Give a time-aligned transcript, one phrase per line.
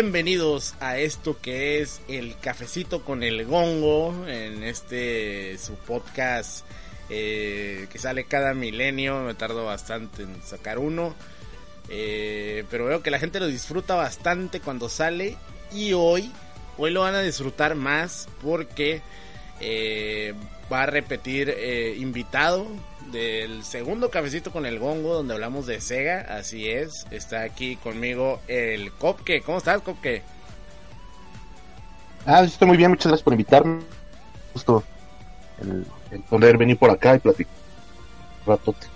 [0.00, 6.64] Bienvenidos a esto que es el cafecito con el gongo en este su podcast
[7.10, 9.22] eh, que sale cada milenio.
[9.24, 11.16] Me tardo bastante en sacar uno,
[11.88, 15.36] eh, pero veo que la gente lo disfruta bastante cuando sale
[15.72, 16.30] y hoy
[16.76, 19.02] hoy lo van a disfrutar más porque
[19.58, 20.32] eh,
[20.72, 21.52] va a repetir
[21.96, 22.68] invitado
[23.10, 28.40] del segundo cafecito con el gongo donde hablamos de Sega, así es, está aquí conmigo
[28.48, 30.22] el Copke, ¿cómo estás Copke?
[32.26, 33.80] Ah, estoy muy bien, muchas gracias por invitarme,
[34.52, 34.84] justo
[35.62, 37.54] el, el poder venir por acá y platicar
[38.46, 38.86] ratote.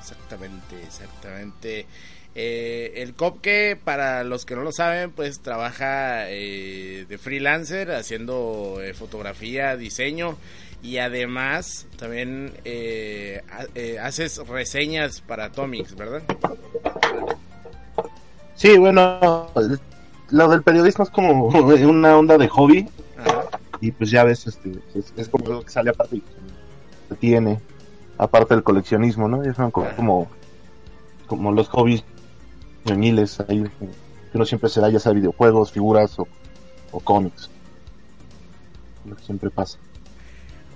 [0.00, 1.86] Exactamente, exactamente.
[2.36, 8.80] Eh, el Copke, para los que no lo saben, pues trabaja eh, de freelancer haciendo
[8.82, 10.36] eh, fotografía, diseño
[10.84, 13.40] y además también eh,
[13.74, 16.22] eh, haces reseñas para Atomics, ¿verdad?
[18.54, 19.48] Sí, bueno,
[20.28, 22.86] lo del periodismo es como una onda de hobby
[23.16, 23.46] Ajá.
[23.80, 26.20] y pues ya ves, este, es, es como lo que sale aparte
[27.08, 27.60] que tiene,
[28.18, 29.42] aparte del coleccionismo, ¿no?
[29.42, 30.28] Es como, como,
[31.26, 32.04] como los hobbies
[32.84, 36.28] ñoñiles ahí, que uno siempre se da ya sea videojuegos, figuras o,
[36.92, 37.48] o cómics,
[39.06, 39.78] lo que siempre pasa.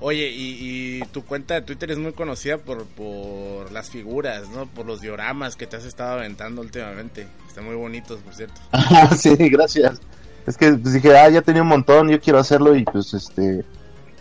[0.00, 4.66] Oye, y, y, tu cuenta de Twitter es muy conocida por, por las figuras, ¿no?
[4.66, 7.26] Por los dioramas que te has estado aventando últimamente.
[7.48, 8.60] Están muy bonitos, por cierto.
[8.72, 10.00] Ah, sí, gracias.
[10.46, 13.64] Es que pues, dije, ah, ya tenía un montón, yo quiero hacerlo y pues este...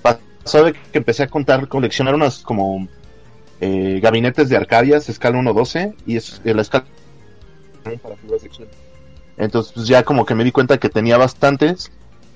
[0.01, 2.87] Pasó de que empecé a contar, coleccionar unos como
[3.61, 6.85] eh, gabinetes de Arcadias, escala 1.12 y es eh, la escala
[8.01, 8.73] para figuras sexuales.
[9.37, 11.91] Entonces pues ya como que me di cuenta que tenía bastantes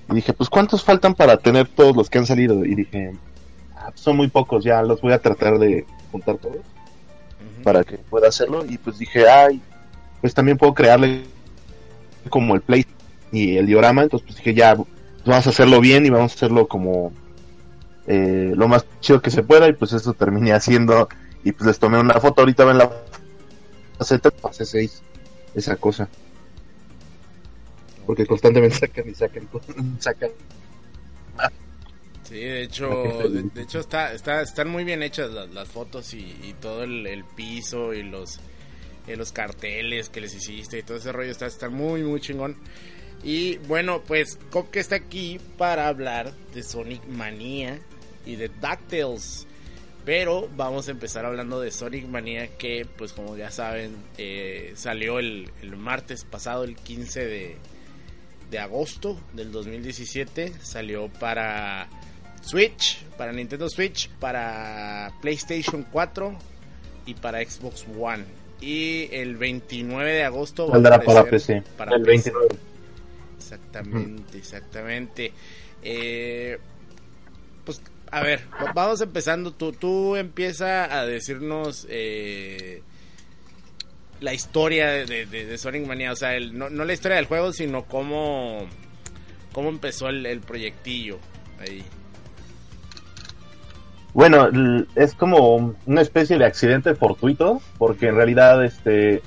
[0.10, 2.64] y dije, pues ¿cuántos faltan para tener todos los que han salido?
[2.66, 3.14] Y dije,
[3.96, 7.64] son muy pocos, ya los voy a tratar de juntar todos uh -huh.
[7.64, 8.66] para que pueda hacerlo.
[8.66, 9.62] Y pues dije, ay,
[10.22, 11.24] pues también puedo crearle
[12.30, 12.86] como el play
[13.32, 14.04] y el diorama.
[14.04, 14.76] Entonces pues dije, ya,
[15.26, 17.12] vamos a hacerlo bien y vamos a hacerlo como
[18.08, 19.68] eh, lo más chido que se pueda.
[19.68, 21.10] Y pues eso terminé haciendo.
[21.44, 22.92] Y pues les tomé una foto, ahorita ven la
[23.98, 25.02] faceta, hace seis,
[25.56, 26.08] esa cosa.
[28.06, 29.48] Porque constantemente sacan y sacan,
[30.00, 30.30] sacan.
[32.32, 32.88] Sí, de hecho,
[33.30, 36.84] de, de, hecho está, está, están muy bien hechas las, las fotos y, y, todo
[36.84, 38.40] el, el piso y los,
[39.06, 42.56] eh, los carteles que les hiciste y todo ese rollo está, está muy, muy chingón.
[43.22, 47.82] Y bueno, pues Copke está aquí para hablar de Sonic Mania
[48.26, 49.46] y de DuckTales.
[50.06, 55.20] Pero vamos a empezar hablando de Sonic Mania que, pues como ya saben, eh, salió
[55.20, 57.58] el, el martes pasado, el 15 de,
[58.50, 60.54] de agosto del 2017.
[60.62, 61.90] Salió para
[62.42, 66.38] Switch, para Nintendo Switch, para PlayStation 4
[67.06, 68.26] y para Xbox One.
[68.60, 71.64] Y el 29 de agosto saldrá para PC.
[71.78, 72.32] Para el PC.
[72.32, 72.56] 29.
[73.38, 75.34] Exactamente, exactamente.
[75.84, 76.60] Eh,
[77.66, 78.42] pues a ver,
[78.76, 79.52] vamos empezando.
[79.52, 82.84] Tú, tú empieza a decirnos eh,
[84.20, 86.12] la historia de, de, de, Sonic Mania.
[86.12, 88.68] O sea, el, no, no, la historia del juego, sino cómo,
[89.54, 91.20] cómo empezó el, el proyectillo
[91.60, 91.84] ahí.
[94.14, 94.50] Bueno,
[94.96, 99.22] es como una especie de accidente fortuito, porque en realidad este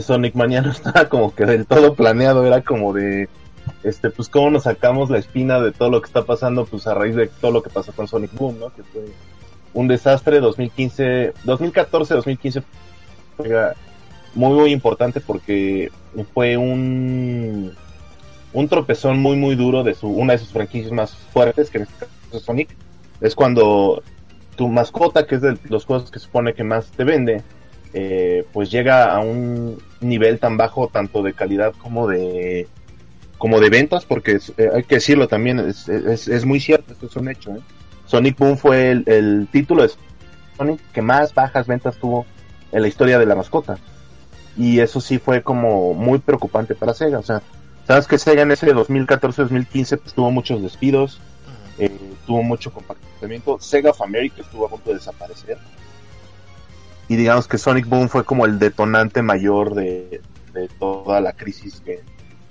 [0.00, 3.28] Sonic Mania no estaba como que del todo planeado, era como de,
[3.82, 6.94] este, pues cómo nos sacamos la espina de todo lo que está pasando, pues a
[6.94, 8.74] raíz de todo lo que pasó con Sonic Boom, ¿no?
[8.74, 9.02] Que fue
[9.74, 12.62] un desastre 2015, 2014, 2015
[13.36, 13.72] fue
[14.34, 15.90] muy muy importante porque
[16.32, 17.74] fue un
[18.52, 21.84] un tropezón muy muy duro de su una de sus franquicias más fuertes que en
[21.84, 22.76] este caso es Sonic
[23.20, 24.02] es cuando
[24.56, 27.42] tu mascota que es de los juegos que supone que más te vende
[27.94, 32.66] eh, pues llega a un nivel tan bajo tanto de calidad como de
[33.38, 36.92] como de ventas porque es- eh, hay que decirlo también es, es, es muy cierto
[36.92, 37.60] esto es un hecho ¿eh?
[38.06, 39.90] Sonic Boom fue el, el título de
[40.56, 42.26] Sonic que más bajas ventas tuvo
[42.72, 43.78] en la historia de la mascota.
[44.56, 47.40] Y eso sí fue como muy preocupante para Sega o sea
[47.86, 51.20] sabes que Sega en ese 2014-2015 pues tuvo muchos despidos
[51.78, 51.90] eh,
[52.26, 53.58] tuvo mucho compartimiento.
[53.60, 55.58] Sega of America estuvo a punto de desaparecer.
[57.08, 60.20] Y digamos que Sonic Boom fue como el detonante mayor de,
[60.78, 62.00] toda la crisis que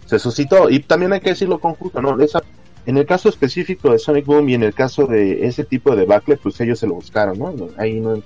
[0.05, 0.69] se suscitó.
[0.69, 2.41] Y también hay que decirlo conjunto no esa
[2.85, 6.05] en el caso específico de Sonic Boom y en el caso de ese tipo de
[6.05, 8.21] backlet pues ellos se lo buscaron no ahí no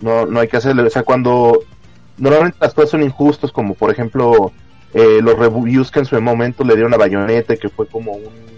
[0.00, 1.60] no, no hay que hacerle o sea cuando
[2.16, 4.52] normalmente las cosas son injustas como por ejemplo
[4.94, 8.57] eh, los reviews que en su momento le dieron a Bayonetta que fue como un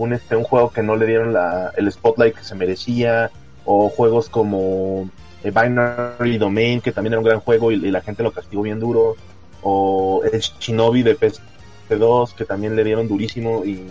[0.00, 3.30] un este un juego que no le dieron la, el spotlight que se merecía
[3.64, 5.08] o juegos como
[5.44, 8.80] eh, Binary Domain que también era un gran juego y, la gente lo castigó bien
[8.80, 9.16] duro
[9.62, 13.86] o el Shinobi de PS2 que también le dieron durísimo y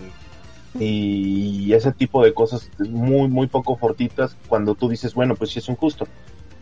[0.78, 5.58] y ese tipo de cosas muy muy poco fortitas cuando tú dices bueno pues sí
[5.58, 6.06] es injusto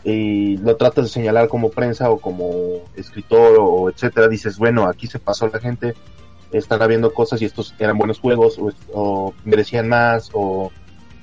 [0.04, 5.06] y lo tratas de señalar como prensa o como escritor o etcétera dices bueno aquí
[5.06, 5.94] se pasó la gente
[6.52, 8.58] están habiendo cosas y estos eran buenos juegos
[8.92, 10.72] o, merecían más o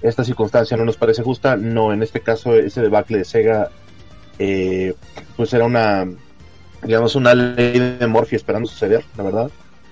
[0.02, 3.70] esta circunstancia no nos parece justa no en este caso ese debacle de Sega
[4.38, 4.94] eh,
[5.36, 6.08] pues era una
[6.84, 9.52] digamos una ley de Morphy esperando suceder la verdad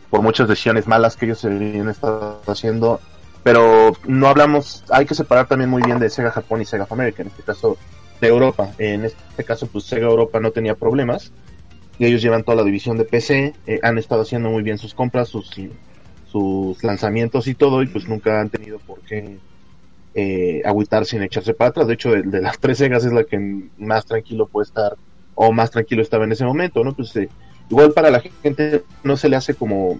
[0.09, 2.99] por muchas decisiones malas que ellos se habían estado haciendo
[3.41, 6.91] pero no hablamos hay que separar también muy bien de Sega Japón y Sega of
[6.91, 7.77] America en este caso
[8.21, 11.31] de Europa en este caso pues Sega Europa no tenía problemas
[11.99, 14.93] y ellos llevan toda la división de PC, eh, han estado haciendo muy bien sus
[14.93, 15.51] compras, sus,
[16.31, 19.37] sus lanzamientos y todo, y pues nunca han tenido por qué
[20.15, 21.87] eh, agüitar sin echarse para atrás.
[21.87, 23.39] De hecho, de, de, las tres Segas es la que
[23.77, 24.95] más tranquilo puede estar,
[25.35, 26.93] o más tranquilo estaba en ese momento, ¿no?
[26.93, 27.29] Pues eh,
[27.69, 29.99] igual para la gente no se le hace como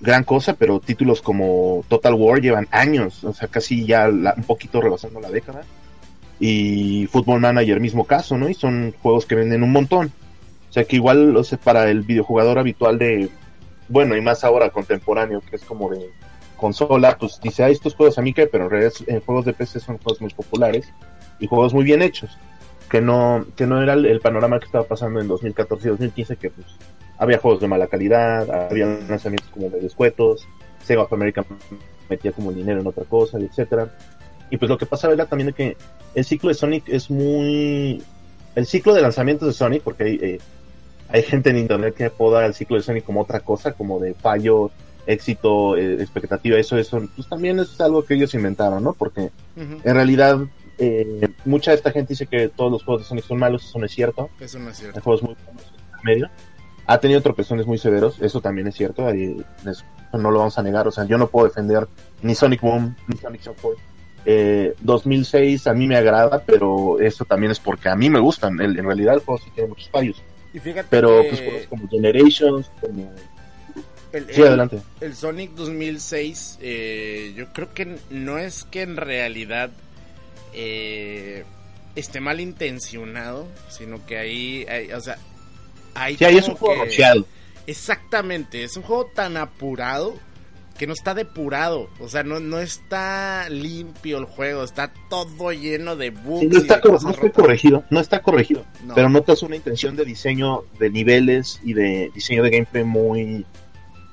[0.00, 4.44] gran cosa, pero títulos como Total War llevan años, o sea, casi ya la, un
[4.44, 5.62] poquito rebasando la década.
[6.38, 8.48] Y Football Manager mismo caso, ¿no?
[8.48, 10.12] Y son juegos que venden un montón.
[10.76, 13.30] O sea que igual, o sea, para el videojugador habitual de,
[13.88, 16.10] bueno, y más ahora contemporáneo, que es como de
[16.54, 19.54] consola, pues dice, ah, estos juegos a mí que, pero en realidad en juegos de
[19.54, 20.92] PC son juegos muy populares
[21.40, 22.36] y juegos muy bien hechos,
[22.90, 26.50] que no, que no era el, panorama que estaba pasando en 2014 y 2015, que
[26.50, 26.66] pues
[27.16, 30.46] había juegos de mala calidad, había lanzamientos como de descuentos,
[30.84, 31.42] Sega of America
[32.10, 33.96] metía como dinero en otra cosa, etcétera.
[34.50, 35.74] Y pues lo que pasaba era también que
[36.14, 38.02] el ciclo de Sonic es muy...
[38.54, 40.38] El ciclo de lanzamientos de Sonic, porque eh,
[41.08, 44.14] hay gente en internet que apoda el ciclo de Sonic como otra cosa, como de
[44.14, 44.70] fallo,
[45.06, 48.92] éxito, eh, expectativa, eso, eso, pues también es algo que ellos inventaron, ¿no?
[48.92, 49.80] Porque uh -huh.
[49.84, 50.38] en realidad
[50.78, 53.78] eh, mucha de esta gente dice que todos los juegos de Sonic son malos, eso
[53.78, 54.30] no es cierto.
[54.40, 54.98] Eso no es cierto.
[54.98, 55.62] Hay juegos muy buenos
[55.98, 56.30] en medio.
[56.86, 60.62] Ha tenido tropezones muy severos, eso también es cierto, ahí, eso no lo vamos a
[60.62, 61.88] negar, o sea, yo no puedo defender
[62.22, 63.78] ni Sonic Boom, ni Sonic Support.
[64.24, 68.60] Eh, 2006 a mí me agrada, pero eso también es porque a mí me gustan.
[68.60, 70.22] El, en realidad el juego sí tiene muchos fallos.
[70.56, 73.12] Y fíjate pero que pues juegos como Generations, como...
[74.10, 74.80] El, sí, el, adelante.
[75.02, 79.70] El Sonic 2006, eh, yo creo que no es que en realidad
[80.54, 81.44] eh,
[81.94, 85.18] esté mal intencionado, sino que ahí, hay, o sea,
[85.92, 87.24] hay sí, ahí es un juego que...
[87.66, 90.14] Exactamente, es un juego tan apurado
[90.76, 95.96] que no está depurado, o sea, no, no está limpio el juego, está todo lleno
[95.96, 96.40] de bugs.
[96.40, 98.94] Sí, no está, cor no está corregido, no está corregido, no.
[98.94, 103.46] pero notas una intención de diseño de niveles y de diseño de gameplay muy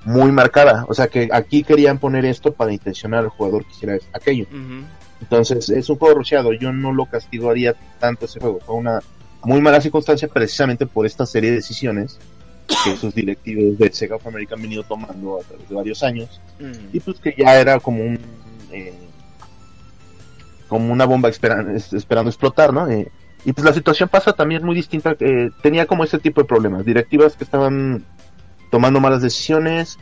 [0.06, 3.98] muy marcada, o sea que aquí querían poner esto para intencionar al jugador que hiciera
[4.12, 4.46] aquello.
[4.52, 4.84] Uh -huh.
[5.22, 9.00] Entonces, es un juego rocheado, yo no lo castigaría tanto ese juego, fue una
[9.44, 12.20] muy mala circunstancia precisamente por esta serie de decisiones
[12.68, 16.42] que sus directivos de Sega of America han venido tomando a través de varios años
[16.60, 16.90] -huh.
[16.94, 18.20] y pues que ya era como un
[18.72, 18.94] eh,
[20.68, 22.90] como una bomba esperando, esperando explotar, ¿no?
[22.90, 23.12] Eh,
[23.46, 26.84] y pues la situación pasa también muy distinta, eh, tenía como ese tipo de problemas,
[26.84, 28.06] directivas que estaban
[28.72, 30.00] tomando malas decisiones,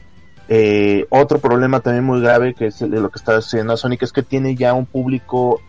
[0.47, 4.23] eh, otro problema también muy grave que es lo que está haciendo Sonic es que
[4.23, 5.61] tiene ya un público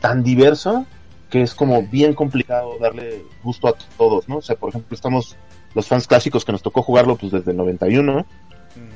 [0.00, 0.86] tan diverso
[1.30, 4.36] que es como bien complicado darle gusto a todos, ¿no?
[4.36, 5.36] O sea, por ejemplo, estamos
[5.74, 8.24] los fans clásicos que nos tocó jugarlo pues desde el 91 Ujú.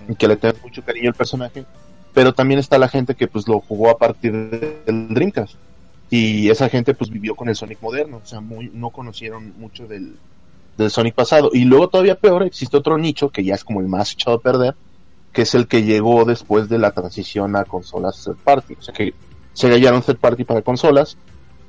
[0.09, 1.65] y que le tenemos mucho cariño al personaje,
[2.12, 5.55] pero también está la gente que pues lo jugó a partir del Dreamcast.
[6.11, 9.87] Y esa gente pues vivió con el Sonic moderno, o sea, muy, no conocieron mucho
[9.87, 10.17] del,
[10.77, 11.50] del Sonic pasado.
[11.53, 14.41] Y luego todavía peor, existe otro nicho que ya es como el más echado a
[14.41, 14.75] perder,
[15.33, 18.75] que es el que llegó después de la transición a consolas third party.
[18.75, 19.15] O sea que
[19.53, 21.17] se hallaron third party para consolas.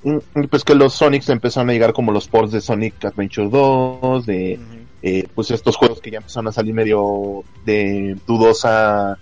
[0.04, 4.26] Y, pues que los Sonics empezaron a llegar como los ports de Sonic Adventure 2,
[4.26, 4.60] de.
[5.04, 9.18] Eh, pues estos juegos que ya empezaron a salir medio de dudosa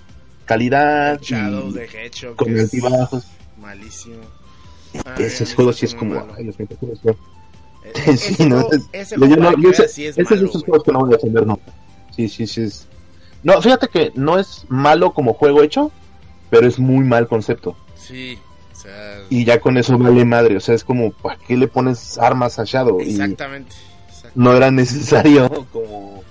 [0.45, 1.19] calidad.
[1.21, 2.35] Shadow y de Hedgehog.
[2.35, 3.25] con es altibajos.
[3.59, 4.15] Malísimo.
[5.05, 6.25] Ay, Ese a mí juego se sí es como...
[6.35, 7.11] ay, los metajuegos, no.
[7.11, 7.17] Eh,
[8.17, 10.47] Sí, ese no, es- ese Yo no- yo sé- sí es ese es de malo,
[10.49, 10.65] esos güey.
[10.65, 11.71] juegos que no voy a defender nunca.
[12.15, 12.61] Sí, sí, sí.
[12.63, 12.87] Es...
[13.43, 15.91] No, fíjate que no es malo como juego hecho,
[16.49, 17.77] pero es muy mal concepto.
[17.95, 18.37] Sí,
[18.73, 20.57] o sea, Y ya con eso vale madre.
[20.57, 22.99] O sea, es como, ¿para qué le pones armas a Shadow?
[22.99, 23.73] Y exactamente.
[23.75, 23.75] exactamente.
[24.35, 26.23] No era necesario como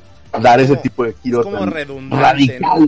[0.42, 2.22] dar ese tipo de Es giro como tan redundante.
[2.22, 2.86] radical.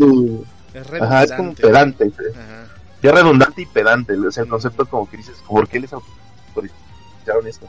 [0.75, 2.07] Es Ajá, es como redundante.
[2.07, 2.13] pedante.
[2.39, 2.67] Ajá.
[3.03, 4.13] Ya redundante y pedante.
[4.15, 7.67] O sea, el concepto como que dices, ¿por qué les autorizaron esto?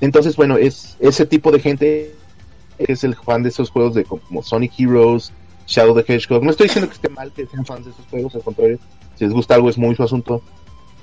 [0.00, 2.14] Entonces, bueno, es ese tipo de gente
[2.78, 5.32] es el fan de esos juegos de como Sonic Heroes,
[5.66, 6.44] Shadow the Hedgehog.
[6.44, 8.78] No estoy diciendo que esté mal que sean fans de esos juegos, al contrario,
[9.16, 10.42] si les gusta algo es muy su asunto.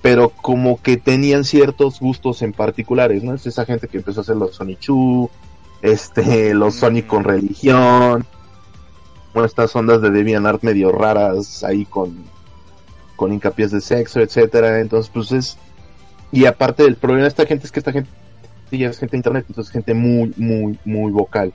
[0.02, 3.34] Pero como que tenían ciertos gustos en particulares, ¿no?
[3.34, 5.30] Es esa gente que empezó a hacer los Sonic Chu,
[5.86, 6.80] este, los Mm.
[6.80, 8.26] Sonic con religión,
[9.34, 12.24] bueno, estas ondas de DeviantArt medio raras ahí con,
[13.16, 14.80] con hincapiés de sexo, etcétera.
[14.80, 15.58] Entonces, pues es.
[16.32, 18.10] Y aparte, el problema de esta gente es que esta gente
[18.72, 21.54] ya es gente de internet, entonces gente muy, muy, muy vocal.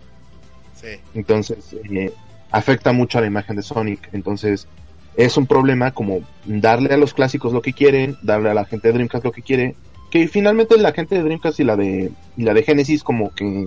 [0.74, 0.88] Sí.
[1.14, 2.12] Entonces, eh,
[2.50, 4.08] afecta mucho a la imagen de Sonic.
[4.12, 4.68] Entonces,
[5.16, 8.88] es un problema como darle a los clásicos lo que quieren, darle a la gente
[8.88, 9.74] de Dreamcast lo que quiere.
[10.10, 13.66] Que finalmente la gente de Dreamcast y la de, y la de Genesis, como que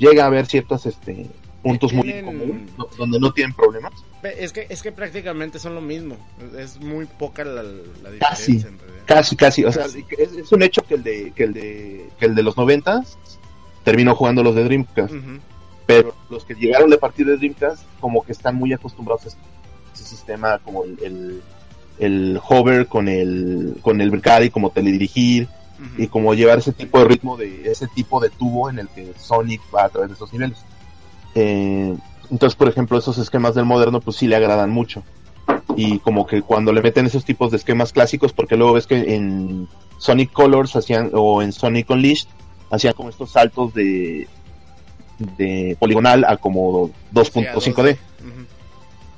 [0.00, 1.26] llega a haber ciertos este,
[1.62, 2.10] puntos muy
[2.76, 3.92] do- donde no tienen problemas.
[4.22, 6.16] Es que, es que prácticamente son lo mismo.
[6.58, 7.70] Es muy poca la, la
[8.18, 8.54] Casi.
[8.54, 9.02] diferencia en realidad.
[9.06, 9.64] Casi, casi.
[9.64, 10.04] O sea, Casi.
[10.18, 13.16] es, es un hecho que el de, que el de, que el de los noventas
[13.84, 15.14] terminó jugando los de Dreamcast.
[15.86, 19.36] Pero los que llegaron de partir de Dreamcast como que están muy acostumbrados a ese,
[19.94, 21.42] ese sistema como el, el,
[21.98, 25.48] el hover con el con el Bricari como teledirigir
[25.96, 29.12] Y como llevar ese tipo de ritmo de ese tipo de tubo en el que
[29.18, 30.58] Sonic va a través de esos niveles
[31.34, 31.96] Eh,
[32.30, 35.02] entonces por ejemplo esos esquemas del moderno pues sí le agradan mucho
[35.76, 39.14] y como que cuando le meten esos tipos de esquemas clásicos porque luego ves que
[39.14, 39.68] en
[39.98, 42.28] Sonic Colors hacían o en Sonic Unleashed
[42.70, 44.28] hacían como estos saltos de
[45.36, 47.98] de poligonal a como 2.5D.
[48.20, 48.46] Ujú.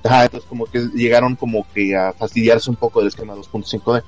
[0.05, 4.03] Ajá, entonces como que llegaron como que a fastidiarse un poco del esquema 2.5D.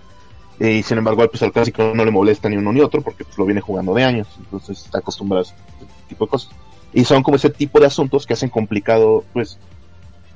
[0.60, 3.24] Eh, Y sin embargo, pues al clásico no le molesta ni uno ni otro porque
[3.24, 5.54] pues lo viene jugando de años, entonces está acostumbrado a ese
[6.08, 6.50] tipo de cosas.
[6.92, 9.58] Y son como ese tipo de asuntos que hacen complicado, pues,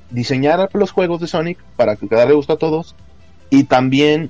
[0.09, 2.95] diseñar los juegos de Sonic para que darle gusto a todos
[3.49, 4.29] y también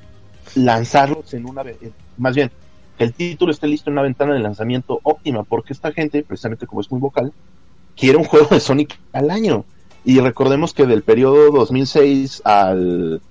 [0.55, 2.51] lanzarlos en una, eh, más bien,
[2.97, 6.67] que el título esté listo en una ventana de lanzamiento óptima, porque esta gente, precisamente
[6.67, 7.33] como es muy vocal,
[7.95, 9.65] quiere un juego de Sonic al año.
[10.05, 13.21] Y recordemos que del periodo 2006 al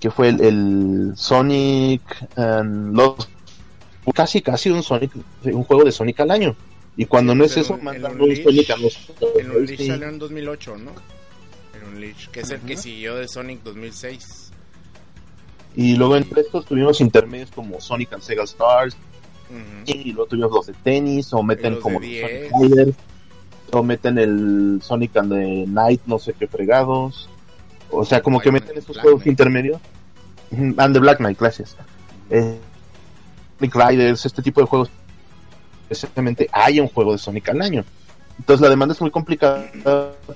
[0.00, 2.02] que fue el, el Sonic
[2.36, 3.28] los
[4.14, 5.12] casi casi un Sonic
[5.44, 6.56] un juego de Sonic al año.
[6.96, 9.86] Y cuando Sí, no es eso, mandan un Sonic a los El Unleash sí.
[9.86, 10.92] salió en 2008, ¿no?
[11.74, 14.50] El Unleash, que es el que siguió de Sonic 2006.
[15.76, 18.96] Y luego entre estos tuvimos intermedios como Sonic and Sega Stars,
[19.86, 22.50] y luego tuvimos los de tenis, o meten los como de los 10.
[22.50, 22.96] Sonic
[23.70, 27.28] o meten el Sonic and the Night, no sé qué fregados.
[27.90, 29.80] O sea, como que meten estos Black juegos intermedios.
[30.50, 31.76] And the Black Knight, gracias.
[32.30, 32.58] Eh,
[33.58, 34.90] Sonic Riders, este tipo de juegos.
[35.90, 37.84] Exactamente, hay un juego de Sonic al año.
[38.38, 39.70] Entonces la demanda es muy complicada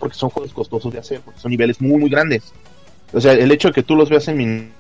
[0.00, 2.52] porque son juegos costosos de hacer, porque son niveles muy, muy grandes.
[3.12, 4.72] O sea, el hecho de que tú los veas en min-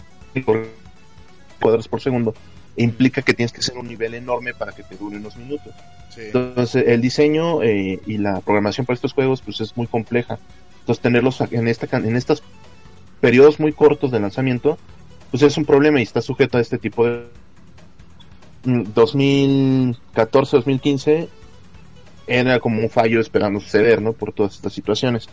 [1.60, 2.34] cuadros por segundo
[2.76, 5.72] implica que tienes que hacer un nivel enorme para que te dure unos minutos.
[6.14, 6.22] Sí.
[6.32, 10.38] Entonces, el diseño eh, y la programación para estos juegos pues es muy compleja.
[10.82, 12.42] Entonces, tenerlos en esta en estos
[13.20, 14.78] periodos muy cortos de lanzamiento,
[15.30, 17.26] pues es un problema y está sujeto a este tipo de
[18.64, 21.28] Mm, 2014, 2015
[22.26, 24.12] era como un fallo esperando suceder, ¿no?
[24.12, 25.28] Por todas estas situaciones.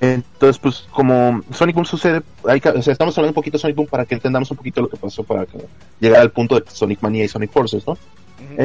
[0.00, 3.60] Entonces, pues como Sonic Boom sucede, hay que- o sea, estamos hablando un poquito de
[3.60, 5.58] Sonic Boom para que entendamos un poquito lo que pasó para que
[6.00, 7.92] llegar al punto de Sonic Mania y Sonic Forces, ¿no?
[7.92, 8.62] Ujú.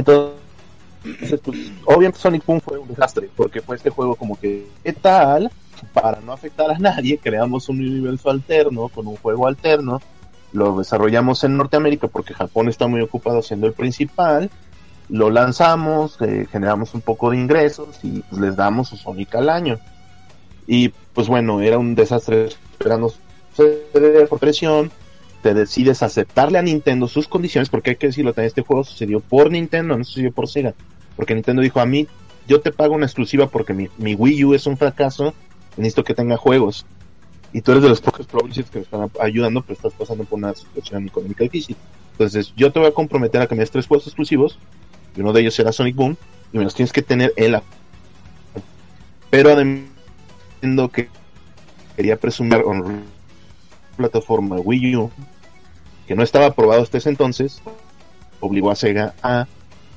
[1.03, 5.51] Pues, obviamente Sonic Boom fue un desastre, porque fue este juego como que, ¿qué tal?
[5.91, 10.01] Para no afectar a nadie, creamos un universo alterno, con un juego alterno,
[10.53, 14.49] lo desarrollamos en Norteamérica porque Japón está muy ocupado siendo el principal,
[15.09, 19.49] lo lanzamos, eh, generamos un poco de ingresos y pues, les damos su Sonic al
[19.49, 19.79] año.
[20.65, 23.13] Y pues bueno, era un desastre esperando
[24.29, 24.91] por presión.
[25.41, 29.19] Te decides aceptarle a Nintendo sus condiciones, porque hay que decirlo, también este juego sucedió
[29.19, 30.73] por Nintendo, no sucedió por Sega.
[31.15, 32.07] Porque Nintendo dijo a mí,
[32.47, 35.33] yo te pago una exclusiva porque mi, Wii U es un fracaso,
[35.77, 36.85] necesito que tenga juegos.
[37.51, 40.39] Y tú eres de los pocos publishers que me están ayudando, pero estás pasando por
[40.39, 41.75] una situación económica difícil.
[42.13, 44.57] Entonces, yo te voy a comprometer a que me des tres juegos exclusivos,
[45.15, 46.17] y uno de ellos será Sonic Boom,
[46.51, 47.63] y me los tienes que tener en la.
[49.29, 49.83] Pero además,
[50.91, 51.09] que
[51.95, 53.03] quería presumir en
[53.97, 55.11] plataforma Wii U,
[56.07, 57.61] que no estaba aprobado hasta ese entonces,
[58.39, 59.47] obligó a Sega a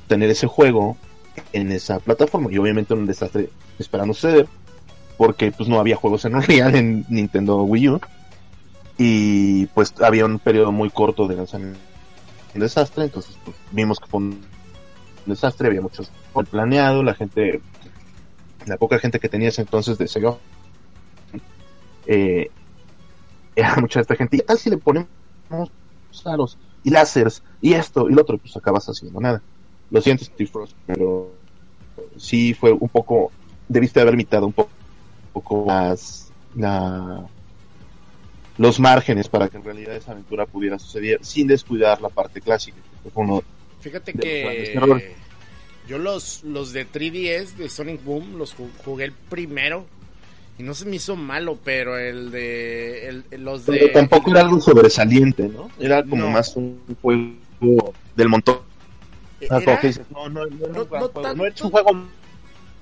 [0.09, 0.97] tener ese juego
[1.53, 2.51] en esa plataforma.
[2.53, 4.47] Y obviamente un desastre esperando suceder,
[5.17, 8.01] porque pues no había juegos en Unreal en Nintendo Wii U.
[8.99, 11.79] Y pues había un periodo muy corto de lanzamiento.
[12.55, 14.41] Un desastre, entonces pues, vimos que fue un
[15.27, 16.11] desastre, había muchos
[16.51, 17.61] planeado, la gente,
[18.67, 20.37] la poca gente que tenía ese entonces de Sega,
[22.07, 22.51] eh,
[23.55, 24.37] era mucha esta gente.
[24.37, 25.09] ¿Y tal si le ponemos
[26.25, 28.39] aros y láseres y esto y lo otro?
[28.39, 29.43] Pues acabas haciendo nada.
[29.91, 31.33] Lo siento, Steve Frost, pero
[32.17, 33.31] sí fue un poco,
[33.69, 34.71] debiste haber limitado un poco,
[35.27, 37.25] un poco más la,
[38.59, 42.77] los márgenes para que en realidad esa aventura pudiera suceder sin descuidar la parte clásica.
[43.05, 43.43] que fue uno
[43.81, 45.15] Fíjate los que
[45.87, 49.87] yo los, los de 3DS de Sonic Boom los ju- jugué el primero
[50.59, 54.41] y no se me hizo malo, pero el de el- los de Pero tampoco era
[54.41, 55.71] algo sobresaliente, ¿no?
[55.79, 56.31] Era como No.
[56.31, 58.59] más un juego del montón.
[59.51, 61.09] Era- no, no, no, era un No- gran no juego.
[61.11, 61.35] tanto.
[61.37, 61.91] No es un juego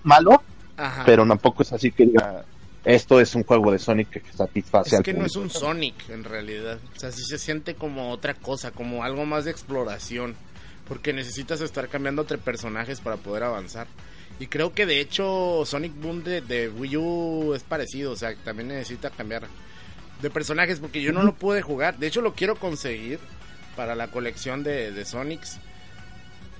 [0.02, 0.42] malo,
[0.76, 1.02] Ajá.
[1.06, 2.44] pero tampoco es así que diga,
[2.85, 5.54] esto es un juego de Sonic que satisface es al que no es público".
[5.54, 6.78] un Sonic en realidad.
[6.94, 10.35] O sea, sí se siente como otra cosa, como algo más de exploración.
[10.87, 13.87] Porque necesitas estar cambiando entre personajes para poder avanzar.
[14.38, 18.12] Y creo que de hecho Sonic Boom de, de Wii U es parecido.
[18.12, 19.44] O sea, también necesita cambiar
[20.21, 20.80] de personajes.
[20.80, 21.97] Porque yo no lo pude jugar.
[21.97, 23.18] De hecho, lo quiero conseguir
[23.77, 25.59] para la colección de, de Sonics.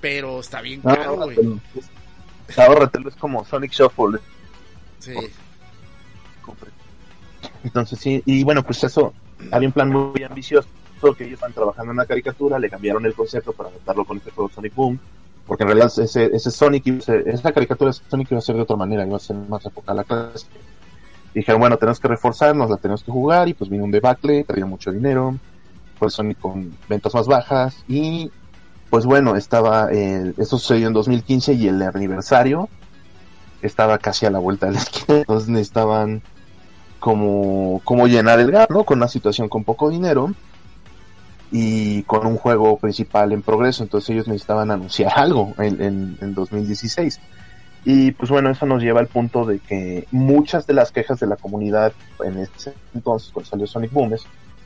[0.05, 1.35] Pero está bien caro, güey.
[1.35, 1.59] ahórratelo.
[2.55, 4.19] Ahórratelo, es como Sonic Shuffle.
[4.99, 5.15] Sí.
[6.43, 6.69] compre.
[7.63, 9.15] Entonces sí, y bueno, pues eso,
[9.51, 10.67] había un plan muy ambicioso
[11.17, 14.29] que ellos están trabajando en una caricatura, le cambiaron el concepto para adaptarlo con este
[14.29, 14.99] juego Sonic Boom,
[15.47, 18.75] porque en realidad ese, ese Sonic, esa caricatura de Sonic iba a ser de otra
[18.75, 20.45] manera, iba a ser más época la clase.
[21.33, 24.67] Dijeron, bueno, tenemos que reforzarnos, la tenemos que jugar, y pues vino un debacle, perdió
[24.67, 25.35] mucho dinero,
[25.97, 28.29] fue Sonic con ventas más bajas, y
[28.95, 32.69] pues bueno, estaba, eh, esto sucedió en 2015 y el aniversario
[33.61, 36.21] estaba casi a la vuelta de la esquina, entonces necesitaban
[37.01, 38.85] como, como llenar el gap, ¿no?
[38.85, 40.33] Con una situación con poco dinero
[41.51, 46.33] y con un juego principal en progreso, entonces ellos necesitaban anunciar algo en, en, en
[46.33, 47.19] 2016.
[47.83, 51.27] Y pues bueno, eso nos lleva al punto de que muchas de las quejas de
[51.27, 51.91] la comunidad
[52.23, 54.15] en ese entonces, cuando salió Sonic Boom,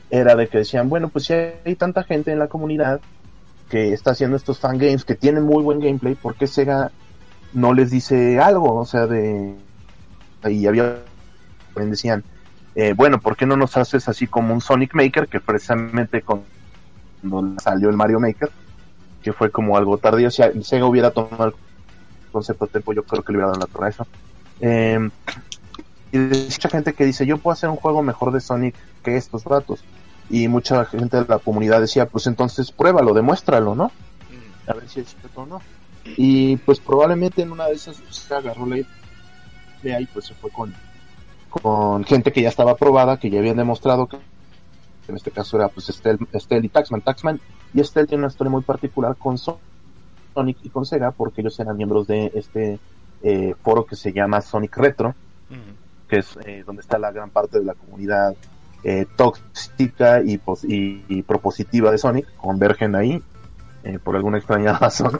[0.08, 3.00] era de que decían, bueno, pues si hay tanta gente en la comunidad
[3.70, 6.90] que está haciendo estos fangames que tienen muy buen gameplay, ¿por qué Sega
[7.52, 8.74] no les dice algo?
[8.74, 9.54] O sea, de...
[10.44, 10.98] Y había...
[11.76, 12.24] decían,
[12.74, 17.60] eh, bueno, ¿por qué no nos haces así como un Sonic Maker que precisamente cuando
[17.62, 18.50] salió el Mario Maker,
[19.22, 21.54] que fue como algo tardío, si Sega hubiera tomado el
[22.32, 24.06] concepto de tiempo, yo creo que le hubiera dado la torre a eso.
[24.60, 25.08] Eh,
[26.12, 29.16] y hay mucha gente que dice, yo puedo hacer un juego mejor de Sonic que
[29.16, 29.84] estos vatos.
[30.30, 33.86] Y mucha gente de la comunidad decía, pues entonces pruébalo, demuéstralo, ¿no?
[33.86, 34.70] Mm.
[34.70, 35.60] a ver si es cierto o no.
[36.16, 38.78] Y pues probablemente en una de esas pues, se agarró la
[39.82, 40.72] idea y pues se fue con,
[41.50, 44.16] con gente que ya estaba probada, que ya habían demostrado que
[45.08, 47.00] en este caso era pues Estel, Estel y Taxman.
[47.02, 47.40] Taxman
[47.74, 49.56] y Estel tienen una historia muy particular con Son-
[50.34, 52.78] Sonic y con Sega porque ellos eran miembros de este
[53.22, 55.14] eh, foro que se llama Sonic Retro,
[55.50, 56.08] Mm.
[56.08, 58.36] que es eh, donde está la gran parte de la comunidad
[58.84, 63.22] eh, tóxica y, pos- y, y propositiva de Sonic, convergen ahí
[63.84, 65.18] eh, por alguna extraña razón.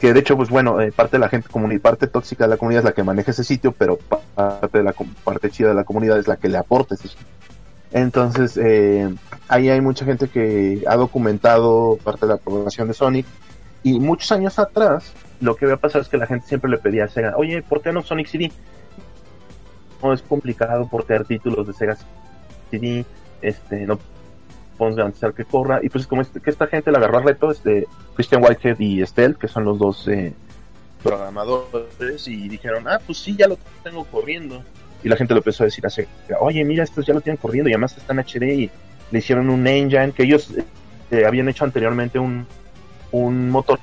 [0.00, 1.48] Que de hecho, pues bueno, eh, parte de la gente
[1.80, 4.84] parte tóxica de la comunidad es la que maneja ese sitio, pero pa- parte de
[4.84, 4.94] la
[5.24, 7.26] parte chida de la comunidad es la que le aporta ese sitio.
[7.92, 8.58] Entonces,
[9.48, 13.26] ahí hay mucha gente que ha documentado parte de la programación de Sonic.
[13.82, 17.04] Y muchos años atrás, lo que había pasado es que la gente siempre le pedía
[17.04, 18.50] a Sega, oye, ¿por qué no Sonic CD?
[20.02, 21.96] No es complicado portear títulos de Sega
[23.42, 23.98] este, no
[24.76, 25.80] podemos garantizar que corra.
[25.82, 29.02] Y pues como este- que esta gente le agarró al reto, este, Christian Whitehead y
[29.02, 30.34] Estelle, que son los dos eh,
[31.02, 34.62] programadores, y dijeron, ah, pues sí, ya lo tengo corriendo.
[35.04, 36.08] Y la gente le empezó a decir a Sega,
[36.40, 38.70] oye, mira, estos ya lo tienen corriendo, y además están HD, y
[39.10, 40.52] le hicieron un engine, que ellos
[41.10, 42.46] eh, habían hecho anteriormente un,
[43.12, 43.78] un motor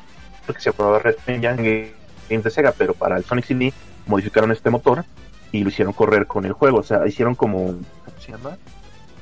[0.46, 1.93] que se llamaba Red Engine
[2.30, 3.72] Games de Sega, pero para el Sonic CD
[4.06, 5.06] modificaron este motor
[5.54, 6.80] y lo hicieron correr con el juego.
[6.80, 8.58] O sea, hicieron como, ¿cómo se llama?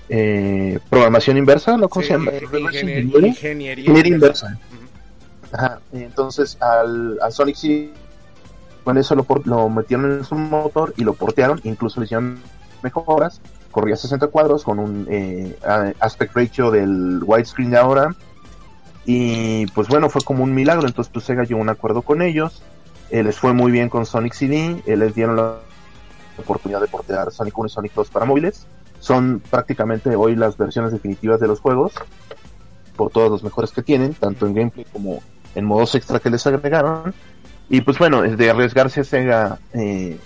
[0.10, 1.88] Eh, programación inversa, ¿no?
[1.88, 2.32] ¿Cómo Sí, se llama?
[2.32, 4.48] ingenier- Ingeniería ingeniería Ingeniería inversa.
[4.48, 4.60] inversa.
[5.54, 7.92] Ajá, entonces al, al Sonic CD,
[8.84, 12.40] con eso lo, lo metieron en su motor y lo portearon, incluso le hicieron
[12.82, 15.56] mejoras, corría 60 cuadros con un eh,
[16.00, 18.16] aspect ratio del widescreen de ahora,
[19.06, 22.22] y pues bueno, fue como un milagro, entonces pues Sega llegó a un acuerdo con
[22.22, 22.62] ellos,
[23.10, 25.56] eh, les fue muy bien con Sonic CD, eh, les dieron la
[26.42, 28.68] oportunidad de portear Sonic 1 y Sonic 2 para móviles,
[29.00, 31.94] son prácticamente hoy las versiones definitivas de los juegos,
[32.96, 35.22] por todos los mejores que tienen, tanto en gameplay como
[35.56, 37.14] en modos extra que les agregaron.
[37.70, 40.20] Y pues bueno, de arriesgarse Sega eh,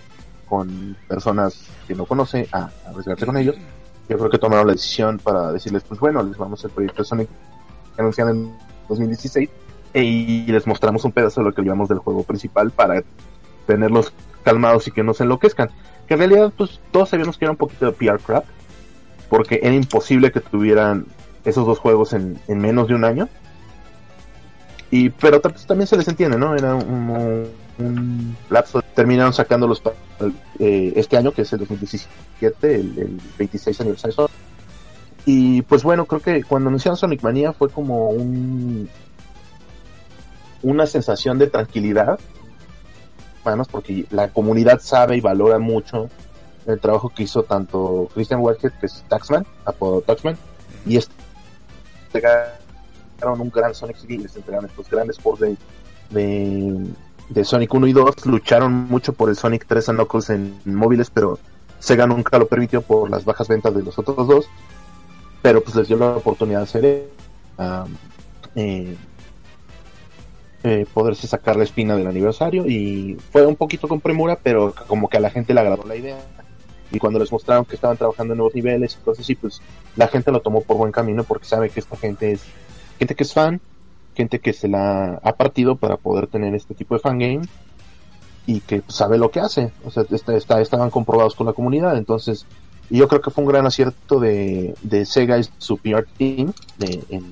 [0.47, 3.56] con personas que no conoce a arriesgarse con ellos.
[4.10, 7.08] Yo creo que tomaron la decisión para decirles, pues bueno, les vamos el proyecto de
[7.08, 7.30] Sonic
[7.95, 8.58] que anunciaron en
[8.89, 9.49] 2016
[9.93, 13.01] e- y les mostramos un pedazo de lo que llevamos del juego principal para
[13.65, 14.12] tenerlos
[14.45, 15.69] calmados y que no se enloquezcan.
[16.08, 18.45] Que en realidad, pues todos sabíamos que era un poquito de PR crap,
[19.29, 21.05] porque era imposible que tuvieran
[21.43, 23.27] esos dos juegos en, en menos de un año.
[24.91, 26.55] Y, pero ta- también se les entiende, ¿no?
[26.55, 28.81] Era un, un lapso.
[28.93, 29.81] Terminaron sacándolos
[30.60, 34.29] eh, este año, que es el 2017, el, el 26 aniversario.
[35.25, 38.88] Y pues bueno, creo que cuando anunciaron Sonic Mania fue como un
[40.62, 42.19] una sensación de tranquilidad.
[43.45, 46.10] Además, porque la comunidad sabe y valora mucho
[46.65, 50.38] el trabajo que hizo tanto Christian Whitehead, que es Taxman, apodo Taxman,
[50.86, 51.13] y este
[52.08, 55.58] entregaron un gran Sonic CD, les entregaron estos grandes ports de,
[56.10, 56.88] de,
[57.29, 61.10] de Sonic 1 y 2, lucharon mucho por el Sonic 3 a Knuckles en móviles,
[61.10, 61.39] pero
[61.79, 64.45] Sega nunca lo permitió por las bajas ventas de los otros dos,
[65.41, 67.10] pero pues les dio la oportunidad de hacer
[67.58, 67.95] um,
[68.55, 68.95] eh,
[70.65, 75.08] eh, poderse sacar la espina del aniversario y fue un poquito con premura, pero como
[75.08, 76.17] que a la gente le agradó la idea.
[76.91, 79.62] Y cuando les mostraron que estaban trabajando en nuevos niveles cosas así, pues
[79.95, 82.41] la gente lo tomó por buen camino porque sabe que esta gente es
[82.97, 83.62] gente que es fan,
[84.15, 87.41] gente que se la ha partido para poder tener este tipo de fangame
[88.47, 91.54] y que pues, sabe lo que hace, o sea, está, está- estaban comprobados con la
[91.54, 92.45] comunidad, entonces
[92.89, 96.54] y yo creo que fue un gran acierto de, de Sega y su PR team
[96.78, 97.25] de, en,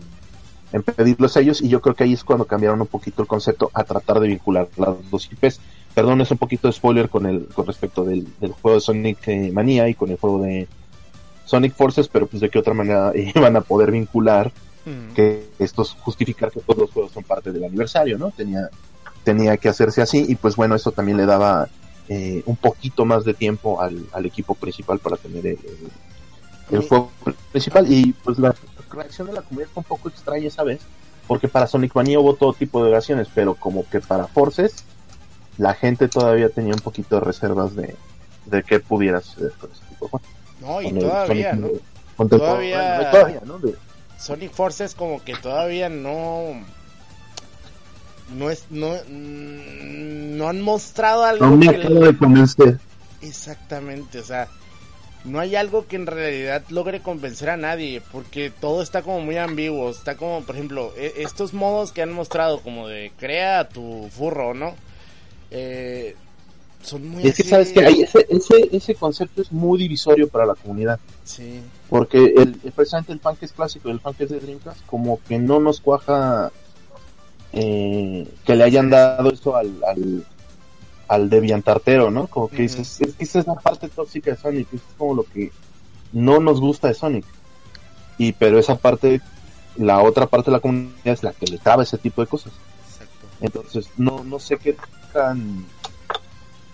[0.74, 3.28] en pedirlos a ellos y yo creo que ahí es cuando cambiaron un poquito el
[3.28, 5.60] concepto a tratar de vincular las dos IPs.
[5.96, 9.28] Perdón, es un poquito de spoiler con el con respecto del, del juego de Sonic
[9.30, 10.68] eh, Mania y con el juego de
[11.46, 14.52] Sonic Forces, pero pues de qué otra manera iban a poder vincular
[14.86, 15.14] Mm.
[15.14, 18.32] que estos justificar que todos los juegos son parte del aniversario, ¿no?
[18.32, 18.70] Tenía
[19.24, 21.70] tenía que hacerse así y pues bueno, eso también le daba
[22.10, 25.58] eh, un poquito más de tiempo al, al equipo principal para tener el,
[26.70, 27.12] el- juego
[27.54, 28.54] principal y pues la
[28.94, 30.82] reacción de la comunidad fue un poco extraña esa vez
[31.28, 34.84] porque para Sonic Mania hubo todo tipo de reacciones pero como que para Forces
[35.58, 37.96] la gente todavía tenía un poquito de reservas de,
[38.46, 40.28] de qué pudiera suceder con ese tipo de juegos.
[40.62, 41.68] No, y todavía, Sonic- ¿no?
[42.18, 43.60] con el- Todavía- bueno, todavía, ¿no?
[43.60, 43.76] De-
[44.20, 46.54] Sonic Forces como que todavía no
[48.36, 52.80] no es no no han mostrado algo no me que acabo de convencer
[53.22, 54.48] exactamente o sea
[55.26, 59.38] no hay algo que en realidad logre convencer a nadie porque todo está como muy
[59.38, 59.90] ambiguo.
[59.90, 64.54] Está como por ejemplo e- estos modos que han mostrado como de crea tu furro
[64.54, 64.74] no
[65.52, 66.16] Eh,
[66.82, 70.46] son muy es que así- sabes que ese, ese, ese concepto es muy divisorio para
[70.46, 71.00] la comunidad.
[71.24, 71.62] Sí.
[71.90, 75.38] Porque el, precisamente el que es clásico y el que es de Dreamcast como que
[75.40, 76.52] no nos cuaja
[77.54, 80.26] eh, que le hayan dado eso al, al,
[81.14, 82.28] al deviantartero, ¿no?
[82.28, 85.24] Como que dices, es que esa es la parte tóxica de Sonic, es como lo
[85.24, 85.52] que
[86.12, 87.26] no nos gusta de Sonic.
[88.18, 89.22] Y pero esa parte,
[89.76, 92.54] la otra parte de la comunidad es la que le traba ese tipo de cosas.
[92.88, 94.76] exacto Entonces, no, no sé qué
[95.12, 95.66] tan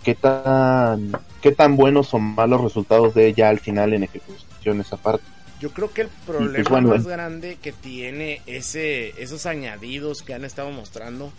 [0.02, 4.96] qué tan qué tan buenos o malos resultados de ella al final en ejecución esa
[4.96, 5.24] parte.
[5.60, 10.44] Yo creo que el problema bueno, más grande que tiene ese esos añadidos que han
[10.44, 11.32] estado mostrando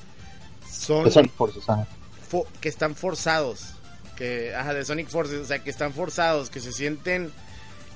[0.69, 1.87] son Sonic Forces, ajá.
[2.31, 3.73] Fo- que están forzados,
[4.15, 7.31] que ajá, de Sonic Forces, o sea, que están forzados, que se sienten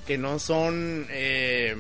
[0.08, 1.76] que no son eh,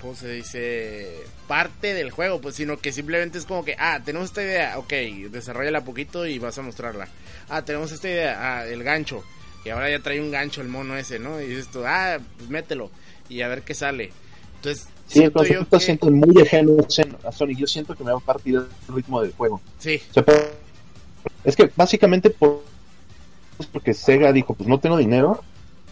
[0.00, 1.16] ¿cómo se dice?
[1.48, 4.92] parte del juego, pues sino que simplemente es como que, ah, tenemos esta idea, ok,
[5.30, 7.08] desarrollala poquito y vas a mostrarla.
[7.48, 9.24] Ah, tenemos esta idea, ah, el gancho,
[9.64, 11.40] y ahora ya trae un gancho el mono ese, ¿no?
[11.40, 12.90] Y dices tú, ah, pues mételo
[13.28, 14.12] y a ver qué sale.
[14.56, 16.76] Entonces, Sí, siento yo que- siente muy ajeno
[17.24, 17.58] a Sonic.
[17.58, 19.60] Yo siento que me va a partir el ritmo del juego.
[19.80, 20.24] sí, O sea,
[21.44, 22.60] es que básicamente por,
[23.58, 25.40] es porque Sega dijo, pues no tengo dinero,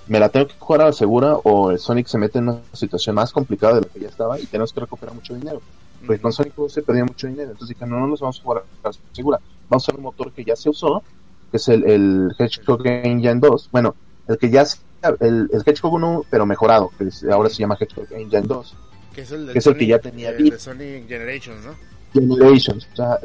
[0.06, 2.60] me la tengo que jugar a la segura o el Sonic se mete en una
[2.72, 5.60] situación más complicada de lo que ya estaba y tenemos que recuperar mucho dinero.
[6.06, 7.50] Pues con Sonic 2 se perdía mucho dinero.
[7.50, 9.38] Entonces no, no nos vamos a jugar a la segura.
[9.68, 11.02] Vamos a usar un motor que ya se usó,
[11.50, 13.68] que es el, el Hedgehog Engine 2.
[13.72, 13.94] Bueno,
[14.28, 14.78] el que ya se-
[15.20, 18.74] el, el Hedgehog 1, pero mejorado, que es- ahora se llama Hedgehog Engine 2.
[19.14, 20.52] Que es el, que es el que ya tenía Beat.
[20.52, 21.74] de Sonic Generations, ¿no?
[22.14, 22.88] Generations.
[22.92, 23.18] O sea,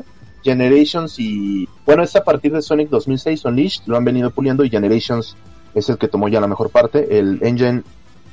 [0.43, 1.67] Generations y...
[1.85, 5.35] Bueno, es a partir de Sonic 2006, Unleashed, lo han venido puliendo y Generations
[5.73, 7.17] es el que tomó ya la mejor parte.
[7.17, 7.83] El engine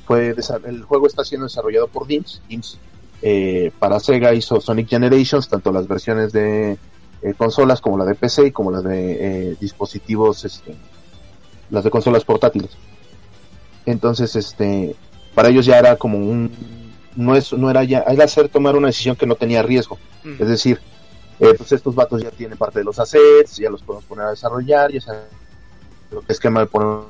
[0.05, 0.35] fue...
[0.65, 2.41] El juego está siendo desarrollado por DIMS.
[2.47, 2.77] DIMS
[3.21, 6.77] eh, para Sega hizo Sonic Generations, tanto las versiones de
[7.21, 10.75] eh, consolas como la de PC y como las de eh, dispositivos, este,
[11.69, 12.71] las de consolas portátiles.
[13.85, 14.95] Entonces, este,
[15.35, 16.51] para ellos ya era como un,
[17.15, 19.99] no es, no era ya, era hacer tomar una decisión que no tenía riesgo.
[20.23, 20.43] Ujú.
[20.43, 20.79] Es decir,
[21.41, 24.29] eh, pues estos vatos ya tienen parte de los assets, ya los podemos poner a
[24.29, 25.23] desarrollar, ya saben
[26.11, 27.05] lo que es esquema de poner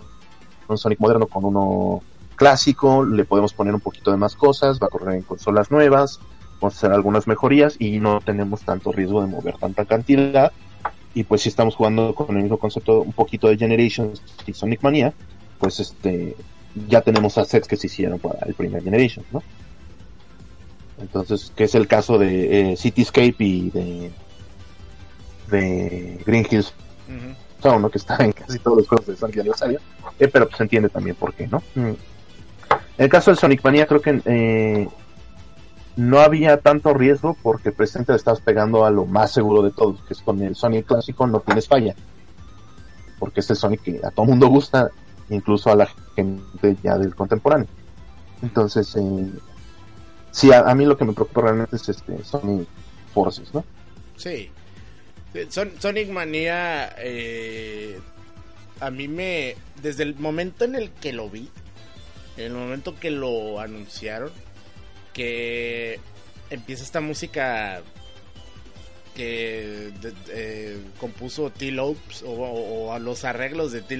[0.70, 2.02] un Sonic moderno con uno
[2.38, 6.22] clásico, le podemos poner un poquito de más cosas, va a correr en consolas nuevas,
[6.62, 10.54] vamos a hacer algunas mejorías y no tenemos tanto riesgo de mover tanta cantidad.
[11.14, 14.82] Y pues si estamos jugando con el mismo concepto un poquito de Generations y Sonic
[14.82, 15.14] Mania,
[15.60, 16.38] pues este
[16.88, 19.44] ya tenemos assets que se hicieron para el primer Generation, ¿no?
[21.02, 24.12] Entonces, que es el caso de eh, Cityscape y de,
[25.50, 26.74] de Green Hills
[27.08, 27.36] Ujú.
[27.62, 27.90] Zone, ¿no?
[27.90, 29.80] que está en casi todos los juegos de Sonic de aniversario,
[30.20, 31.62] eh, pero pues se entiende también por qué, ¿no?
[31.76, 31.96] Mm.
[32.98, 34.88] En el caso del Sonic Mania creo que eh,
[35.96, 40.02] no había tanto riesgo porque presente le estabas pegando a lo más seguro de todos,
[40.08, 41.96] que es con el Sonic clásico no tienes falla,
[43.20, 44.92] porque es el Sonic que a todo mundo gusta,
[45.30, 47.68] incluso a la gente ya del contemporáneo.
[48.42, 49.32] Entonces, eh,
[50.32, 52.68] sí, a, mí lo que me preocupa realmente es este Sonic
[53.14, 53.64] Forces, ¿no?
[54.18, 54.50] Sí.
[55.34, 58.00] Eh, Son- Sonic Manía, eh,
[58.80, 59.56] a mí me.
[59.82, 61.50] Desde el momento en el que lo vi,
[62.38, 64.32] en el momento que lo anunciaron,
[65.14, 66.00] que
[66.50, 67.82] empieza esta música
[69.16, 69.92] que
[70.30, 71.72] eh, compuso T.
[71.72, 73.98] Lopes o, o- a los arreglos de T.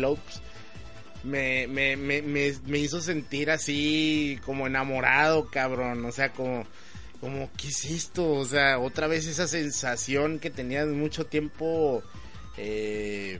[1.24, 6.04] Me, me, me, me hizo sentir así como enamorado, cabrón.
[6.06, 6.66] O sea, como,
[7.20, 8.32] como, ¿qué es esto?
[8.32, 12.02] O sea, otra vez esa sensación que tenías mucho tiempo,
[12.58, 13.40] eh,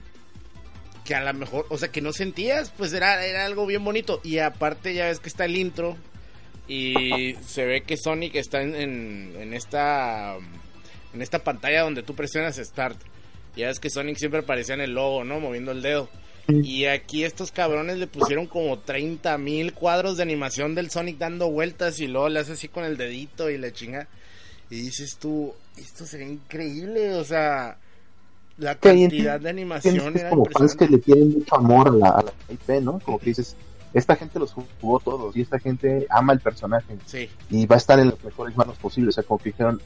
[1.04, 4.20] que a lo mejor, o sea, que no sentías, pues era, era algo bien bonito.
[4.22, 5.96] Y aparte ya ves que está el intro
[6.68, 10.36] y se ve que Sonic está en, en, en esta,
[11.12, 12.98] en esta pantalla donde tú presionas Start.
[13.56, 15.40] Ya ves que Sonic siempre aparecía en el logo, ¿no?
[15.40, 16.08] Moviendo el dedo.
[16.48, 21.50] Y aquí estos cabrones le pusieron como 30 mil cuadros de animación del Sonic dando
[21.50, 24.08] vueltas y luego le hace así con el dedito y la chinga.
[24.70, 27.76] Y dices tú, esto sería increíble, o sea,
[28.58, 28.74] la
[29.10, 32.32] cantidad de animación era como fans que le tienen mucho amor a la, a la
[32.50, 32.98] IP, ¿no?
[33.00, 33.54] Como que dices,
[33.94, 37.78] esta gente los jugó todos y esta gente ama el personaje Sí, y va a
[37.78, 39.14] estar en las mejores manos posibles.
[39.14, 39.80] O sea, como que dijeron,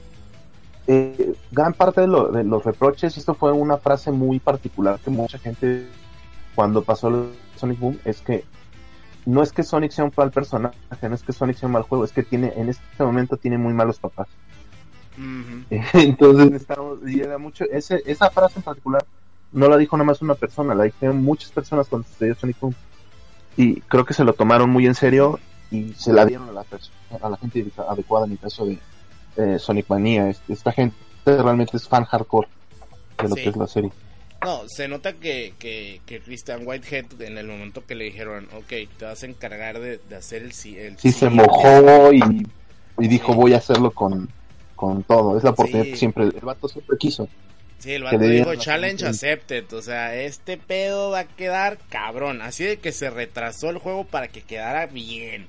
[0.86, 5.10] eh, gran parte de, lo- de los reproches, esto fue una frase muy particular que
[5.10, 5.86] mucha gente
[6.56, 8.44] cuando pasó el Sonic Boom, es que
[9.26, 10.76] no es que Sonic sea un mal personaje,
[11.08, 13.58] no es que Sonic sea un mal juego, es que tiene en este momento tiene
[13.58, 14.26] muy malos papás.
[15.94, 19.04] Entonces estamos, y era mucho, ese, esa frase en particular
[19.52, 22.74] no la dijo nada más una persona, la dijeron muchas personas cuando sucedió Sonic Boom.
[23.56, 25.38] Y creo que se lo tomaron muy en serio
[25.70, 26.64] y se la dieron a la,
[27.22, 28.78] a la gente adecuada en el caso de
[29.36, 30.28] eh, Sonic Mania.
[30.28, 32.48] Es- Esta gente realmente es fan hardcore
[33.18, 33.42] de lo Sí.
[33.44, 33.90] que es la serie.
[34.46, 38.72] No, se nota que, que, que Christian Whitehead en el momento que le dijeron, ok,
[38.96, 41.42] te vas a encargar de, de hacer el, si- el Sí, se siguiente".
[41.42, 42.20] mojó y,
[42.98, 44.28] y dijo voy a hacerlo con,
[44.74, 45.36] con todo.
[45.36, 45.90] Es la oportunidad Sí.
[45.92, 47.28] que siempre, el vato siempre quiso.
[47.78, 49.10] Sí, el vato dijo challenge solución.
[49.10, 53.78] accepted, o sea, este pedo va a quedar cabrón, así de que se retrasó el
[53.78, 55.46] juego para que quedara bien.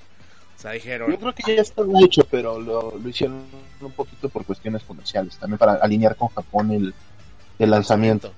[0.58, 3.46] O sea, dijeron, Yo creo que ya estaba hecho, pero lo, lo hicieron
[3.82, 6.94] un poquito por cuestiones comerciales, también para alinear con Japón el,
[7.60, 8.34] el lanzamiento.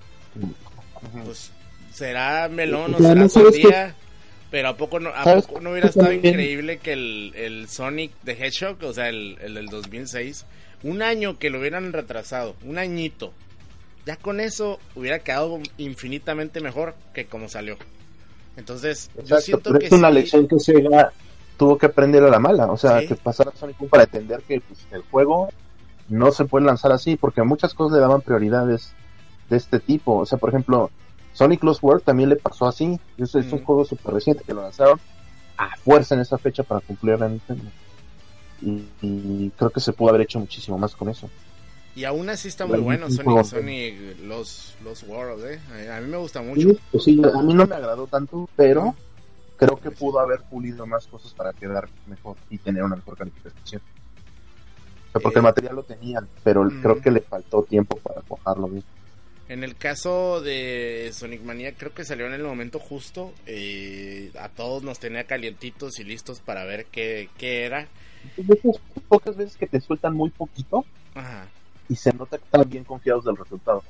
[1.24, 1.52] Pues
[1.94, 3.62] será melón o será además, ¿sabes qué?
[3.64, 3.96] sandía,
[4.52, 6.34] pero a poco no, a ¿Sabes poco no hubiera estado también?
[6.34, 10.46] increíble que el, el Sonic de Hedgehog, o sea, el, el del 2006,
[10.84, 13.34] un año que lo hubieran retrasado, un añito,
[14.06, 17.78] ya con eso hubiera quedado infinitamente mejor que como salió.
[18.58, 21.12] Entonces, yo siento pero que es una sí- lección que Sega
[21.58, 23.08] tuvo que aprender a la mala, o sea, Sí.
[23.08, 25.50] que pasar a Sonic para entender que pues, el juego
[26.08, 28.94] no se puede lanzar así, porque a muchas cosas le daban prioridades
[29.50, 30.92] de este tipo, o sea, por ejemplo,
[31.34, 34.62] Sonic Lost World también le pasó así, es, es un juego súper reciente que lo
[34.62, 35.00] lanzaron
[35.58, 37.66] a fuerza en esa fecha para cumplir la Nintendo.
[38.62, 41.30] Y, y creo que se pudo haber hecho muchísimo más con eso.
[41.96, 43.44] Y aún así está muy bueno Sonic, juego.
[43.44, 45.92] Sonic los, los Worlds, ¿eh?
[45.92, 46.62] A mí me gusta mucho.
[46.70, 48.96] Sí, pues sí, a mí no me agradó tanto, pero
[49.58, 53.82] creo que pudo haber pulido más cosas para quedar mejor y tener una mejor calificación.
[53.82, 56.82] O sea, porque el material lo tenían, pero Mm.
[56.82, 58.84] creo que le faltó tiempo para cuajarlo bien.
[59.50, 63.34] En el caso de Sonic Mania, creo que salió en el momento justo.
[63.48, 67.88] eh, a todos nos tenía calientitos y listos para ver qué, qué era.
[68.38, 70.86] De esas pocas veces que te sueltan muy poquito
[71.16, 71.48] Ajá.
[71.88, 73.84] y se nota que están bien confiados del resultado.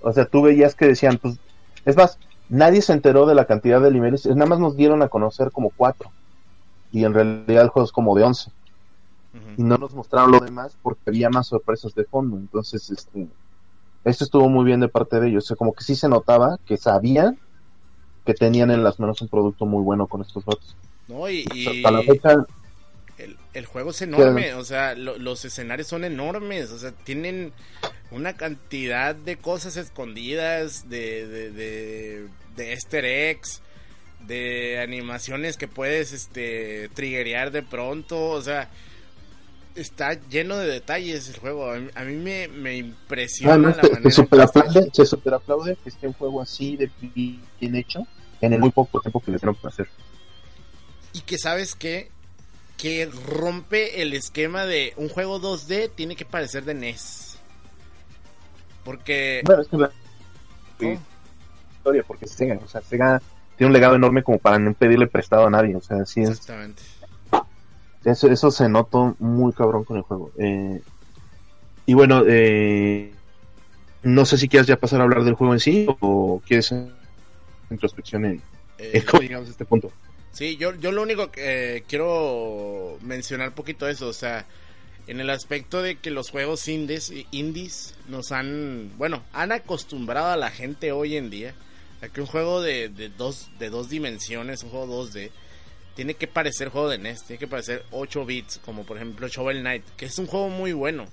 [0.00, 1.38] O sea, tú veías que decían, pues,
[1.84, 2.18] es más,
[2.48, 5.68] nadie se enteró de la cantidad de niveles, nada más nos dieron a conocer como
[5.68, 6.10] cuatro.
[6.92, 8.50] Y en realidad el juego es como de once.
[9.56, 12.36] Y no nos mostraron lo demás porque había más sorpresas de fondo.
[12.36, 13.28] Entonces, este,
[14.04, 15.44] esto estuvo muy bien de parte de ellos.
[15.44, 17.38] O sea, como que sí se notaba que sabían
[18.24, 20.76] que tenían en las manos un producto muy bueno con estos votos.
[21.08, 22.46] No, y, y Hasta la fecha,
[23.18, 24.54] el, el juego es enorme.
[24.54, 26.70] O sea, lo- los escenarios son enormes.
[26.70, 27.52] O sea, tienen
[28.10, 33.62] una cantidad de cosas escondidas, de, de, de, de easter eggs,
[34.26, 38.30] de animaciones que puedes este triggerear de pronto.
[38.30, 38.68] O sea,
[39.82, 41.70] está lleno de detalles el juego.
[41.70, 43.98] A mí, me, me impresiona además la te, te manera.
[43.98, 48.06] en que superaplaude, se superaplaude que esté un juego así de bien hecho
[48.40, 49.88] en el muy poco tiempo que le dieron para hacer.
[51.12, 52.10] Y que sabes que
[52.76, 57.38] que rompe el esquema de un juego 2D tiene que parecer de NES.
[58.84, 59.90] Porque Bueno, es que la
[60.78, 60.98] ¿Cómo?
[61.76, 63.20] historia, porque Sega, o sea, Sega
[63.58, 65.76] tiene un legado enorme como para no pedirle prestado a nadie.
[65.76, 66.82] O sea, sí es, exactamente.
[68.04, 70.32] Eso, eso se notó muy cabrón con el juego.
[70.38, 70.80] Eh,
[71.86, 73.12] y bueno, eh,
[74.02, 76.74] no sé si quieres ya pasar a hablar del juego en sí o quieres
[77.70, 78.42] introspección en,
[78.78, 79.92] Eh, en cómo llegamos a este punto.
[80.32, 84.46] Sí, yo, yo lo único que eh, quiero mencionar poquito eso, o sea,
[85.06, 90.36] en el aspecto de que los juegos indies, indies nos han, bueno, han acostumbrado a
[90.36, 91.54] la gente hoy en día
[92.00, 95.30] a que un juego de, de dos, de dos dimensiones, un juego 2D,
[95.94, 99.60] tiene que parecer juego de NES, tiene que parecer 8 bits, como por ejemplo Shovel
[99.60, 101.06] Knight, que es un juego muy bueno,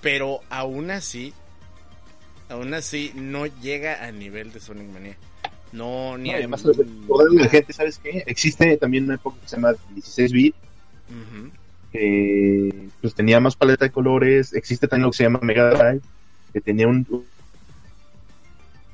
[0.00, 1.32] pero aún así,
[2.48, 5.16] aún así no llega a nivel de Sonic Mania.
[5.72, 8.22] No, ni No, además, recordarle a la gente, ¿sabes qué?
[8.26, 10.54] Existe también una época que se llama 16 bit,
[11.10, 11.50] Ujú.
[11.92, 14.52] que pues tenía más paleta de colores.
[14.54, 16.00] Existe también lo que se llama Mega Drive,
[16.52, 17.04] que tenía un,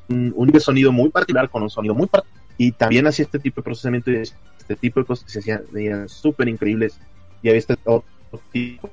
[0.09, 2.41] un, un sonido muy particular, con un sonido muy particular.
[2.57, 4.23] Y también hacía este tipo de procesamiento y
[4.71, 6.97] este tipo de cosas que se hacían veían súper increíbles.
[7.43, 8.05] Y había este otro
[8.53, 8.89] tipo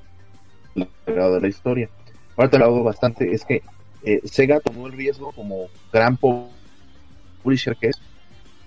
[0.74, 1.88] de la historia.
[2.36, 3.62] Ahora te lo hago bastante, es que
[4.02, 7.96] eh, Sega tomó el riesgo como gran publisher que es,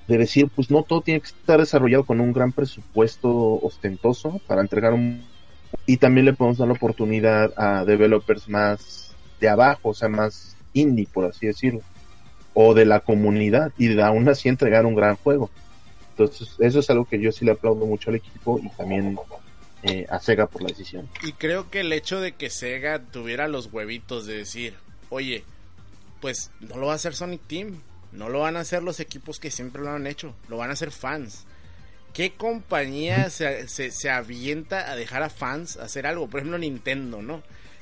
[0.08, 3.30] de decir, pues no todo tiene que estar desarrollado con un gran presupuesto
[3.62, 5.24] ostentoso para entregar un...
[5.86, 10.56] Y también le podemos dar la oportunidad a developers más de abajo, o sea, más
[10.74, 11.82] indie, por así decirlo,
[12.54, 15.50] o de la comunidad, y de aún así entregar un gran juego.
[16.26, 19.18] Entonces, eso es algo que yo sí le aplaudo mucho al equipo y también
[19.84, 21.10] eh, a Sega por la decisión.
[21.24, 24.76] Y creo que el hecho de que Sega tuviera los huevitos de decir,
[25.10, 25.44] oye,
[26.20, 27.82] pues no lo va a hacer Sonic Team,
[28.12, 30.74] no lo van a hacer los equipos que siempre lo han hecho, lo van a
[30.74, 31.46] hacer fans.
[32.14, 36.28] ¿Qué compañía se, se, se avienta a dejar a fans hacer algo?
[36.28, 37.42] Por ejemplo, Nintendo, ¿no?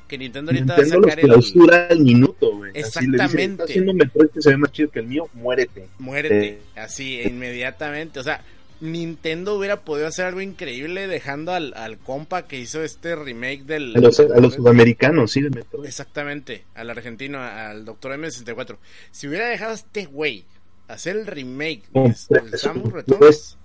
[0.10, 1.26] Que Nintendo ahorita Nintendo va a los sacar el...
[1.28, 2.72] clausura al minuto, güey.
[2.72, 3.52] Así le Exactamente.
[3.52, 5.88] Está haciendo Metroid que se ve más chido que el mío, muérete.
[6.00, 6.60] Muérete, Eh.
[6.76, 8.20] así, inmediatamente.
[8.20, 8.44] O sea,
[8.82, 13.96] Nintendo hubiera podido hacer algo increíble dejando al, al compa que hizo este remake del...
[13.96, 15.86] A los, a los sudamericanos, sí, de Metroid.
[15.86, 18.78] Exactamente, al argentino, al Doctor M64.
[19.12, 20.46] Si hubiera dejado a este güey
[20.88, 23.58] hacer el remake Con del Samus Returns,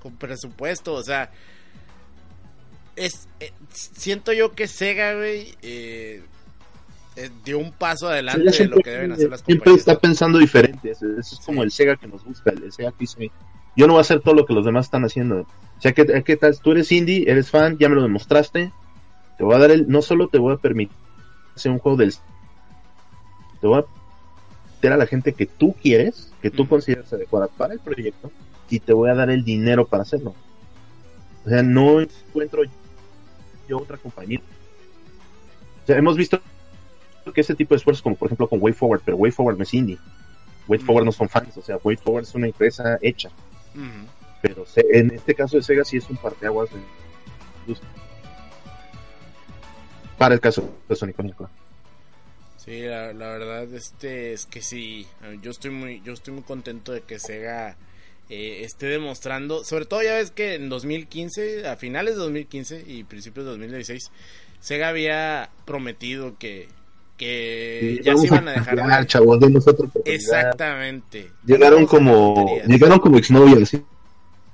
[0.00, 1.30] con presupuesto, o sea,
[2.98, 6.22] es eh, siento yo que Sega, güey, eh,
[7.16, 9.80] eh, dio un paso adelante Sega de lo siempre, que deben hacer las siempre compañías.
[9.80, 10.90] está pensando diferente.
[10.90, 12.50] Eso eso es como el Sega que nos gusta.
[12.50, 13.30] El Sega que dice:
[13.76, 15.40] Yo no voy a hacer todo lo que los demás están haciendo.
[15.40, 16.58] O sea, ¿qué, qué tal?
[16.60, 18.72] Tú eres indie, eres fan, ya me lo demostraste.
[19.36, 19.88] Te voy a dar el.
[19.88, 20.96] No solo te voy a permitir
[21.54, 22.12] hacer un juego del.
[23.60, 23.84] Te voy a
[24.74, 28.30] meter a la gente que tú quieres, que tú consideras adecuada para el proyecto,
[28.70, 30.34] y te voy a dar el dinero para hacerlo.
[31.44, 32.62] O sea, no encuentro
[33.68, 34.40] yo otra compañía.
[35.84, 36.40] O sea, hemos visto
[37.34, 39.62] que ese tipo de esfuerzos, como por ejemplo con Way Forward, pero Way Forward no
[39.62, 39.98] es indie.
[40.66, 43.28] Way Forward no son fans, o sea, Way Forward es una empresa hecha.
[43.74, 44.06] Ujú.
[44.40, 46.78] Pero se- en este caso de Sega sí es un parteaguas de
[47.60, 47.90] industria.
[50.16, 51.50] Para el caso de Sonic claro.
[52.56, 55.06] Sí, la, la verdad este es que sí,
[55.40, 57.76] yo estoy muy yo estoy muy contento de que Sega
[58.28, 63.04] eh, esté demostrando, sobre todo ya ves que en 2015, a finales de 2015 y
[63.04, 64.10] principios de 2016,
[64.60, 66.68] Sega había prometido que
[67.16, 69.38] que Sí, ya se iban a dejar chavos.
[70.04, 71.32] Exactamente.
[71.44, 73.84] Llegaron como llegaron como exnovias, ¿sí?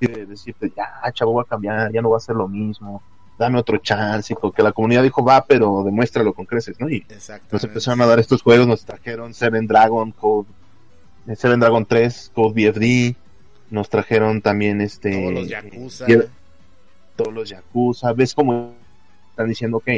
[0.01, 3.03] de decirte, ya, chavo, va a cambiar, ya no va a ser lo mismo,
[3.39, 6.89] dame otro chance, porque la comunidad dijo, va, pero demuéstralo con creces, ¿no?
[6.89, 7.07] Y
[7.51, 10.49] nos empezaron a dar estos juegos, nos trajeron Seven Dragon, Code,
[11.29, 13.17] eh, Seven Dragon 3, Code BFD,
[13.71, 15.13] nos trajeron también este...
[15.21, 16.07] Todos los Yakuza.
[16.09, 16.29] eh,
[17.17, 18.75] todos los Yakuza, ves como
[19.31, 19.89] están diciendo, ok,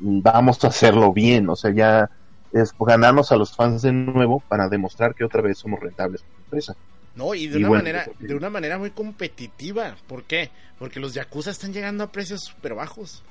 [0.00, 2.10] vamos a hacerlo bien, o sea, ya
[2.52, 6.38] es ganarnos a los fans de nuevo para demostrar que otra vez somos rentables como
[6.44, 6.76] empresa.
[7.14, 9.96] No, y de Y una bueno, manera, porque- de una manera muy competitiva.
[10.06, 10.50] ¿Por qué?
[10.78, 13.22] Porque los Yakuza están llegando a precios súper bajos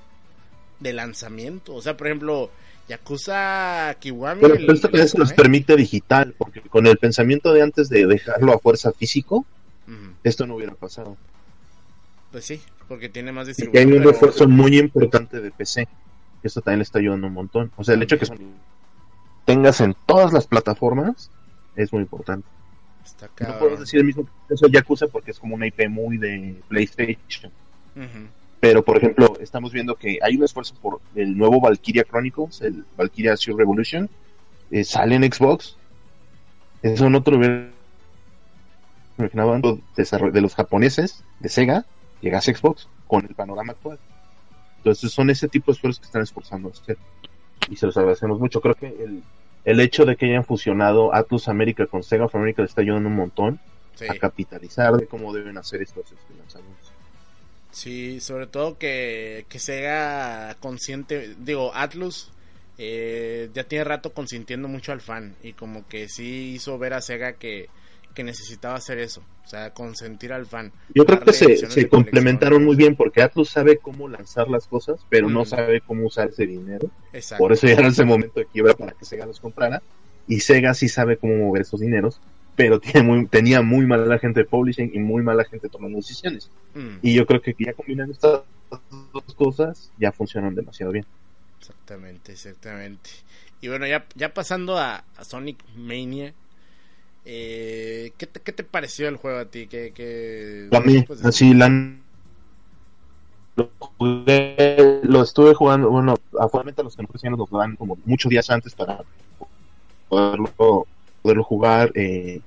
[0.80, 1.74] de lanzamiento.
[1.74, 2.52] O sea, por ejemplo,
[2.90, 4.42] Yakuza Kiwami.
[4.42, 5.34] Pero, esto también se nos japonés.
[5.34, 9.46] permite digital, porque con el pensamiento de antes de dejarlo a fuerza físico,
[9.88, 11.18] Ujú, esto no hubiera pasado.
[12.32, 13.94] Pues sí, porque tiene más Y que hay distribución.
[13.94, 15.88] un pero- refuerzo muy importante de PC.
[16.44, 17.72] Esto también le está ayudando un montón.
[17.78, 18.38] O sea, el hecho que son-
[19.46, 21.32] tengas en todas las plataformas
[21.76, 22.48] es muy importante.
[23.06, 26.18] Está No puedo decir el mismo caso de Yakuza porque es como una IP muy
[26.18, 27.52] de PlayStation.
[27.96, 28.28] Ujú,
[28.60, 32.84] Pero, por ejemplo, estamos viendo que hay un esfuerzo por el nuevo Valkyria Chronicles, el
[32.98, 34.10] Valkyria Sur Revolution.
[34.70, 35.78] eh, sale en Xbox.
[36.82, 37.70] Eso no te lo hubiera
[39.18, 41.86] antes desarrollo- de los japoneses, de Sega,
[42.22, 44.00] llegase Xbox con el panorama actual.
[44.78, 46.98] Entonces, son ese tipo de esfuerzos que están esforzando a hacer.
[47.70, 48.62] Y se los agradecemos mucho.
[48.62, 49.24] Creo que el,
[49.66, 53.10] el hecho de que hayan fusionado Atlus América con Sega of America le está ayudando
[53.10, 53.60] un montón
[53.96, 54.06] Sí.
[54.08, 56.92] a capitalizar de cómo deben hacer estos este, lanzamientos.
[57.72, 62.32] Sí, sobre todo que, que Sega consciente, digo, Atlus
[62.78, 67.02] eh, ya tiene rato consintiendo mucho al fan y como que sí hizo ver a
[67.02, 67.70] Sega que,
[68.18, 70.72] que necesitaba hacer eso, o sea, consentir al fan.
[70.96, 75.30] Yo creo que se, complementaron muy bien porque Atlus sabe cómo lanzar las cosas, pero
[75.30, 76.90] no sabe cómo usar ese dinero.
[77.14, 77.44] Exacto.
[77.44, 79.84] Por eso ya era ese momento de quiebra para que Sega los comprara.
[80.28, 82.20] Y Sega sí sabe cómo mover esos dineros,
[82.56, 86.50] pero tiene muy, tenía muy mala gente de publishing y muy mala gente tomando decisiones.
[86.74, 88.42] Mm, Y yo creo que ya combinando estas
[89.14, 91.06] dos cosas ya funcionan demasiado bien.
[91.60, 93.12] exactamente, exactamente.
[93.62, 96.34] Y bueno, ya, ya pasando a, a Sonic Mania,
[97.30, 99.68] eh, ¿qué, te, ¿qué te pareció el juego a ti?
[99.68, 101.68] ¿Qué, qué, A mí, pues, así la
[103.58, 108.30] lo jugué, lo estuve jugando, bueno, actualmente los que no conocían lo jugaban como muchos
[108.30, 109.04] días antes para
[110.08, 110.86] poderlo,
[111.22, 112.40] poderlo jugar, eh,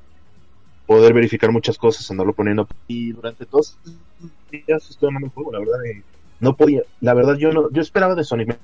[0.87, 5.53] poder verificar muchas cosas, andarlo poniendo y durante todos estos días estuve amando el juego,
[5.53, 6.03] la verdad, eh,
[6.39, 8.57] no podía, la verdad yo no, yo esperaba de Sonic,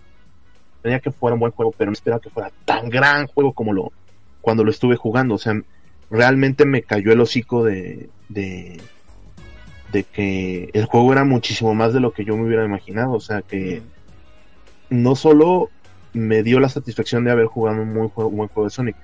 [0.80, 3.74] tenía que fuera un buen juego, pero no esperaba que fuera tan gran juego como
[3.74, 3.92] lo,
[4.40, 5.60] cuando lo estuve jugando, o sea,
[6.10, 8.80] realmente me cayó el hocico de, de,
[9.92, 13.12] de que el juego era muchísimo más de lo que yo me hubiera imaginado.
[13.12, 13.82] O sea, que
[14.90, 15.70] mm, no solo
[16.12, 18.96] me dio la satisfacción de haber jugado un muy juego- buen juego de Sonic,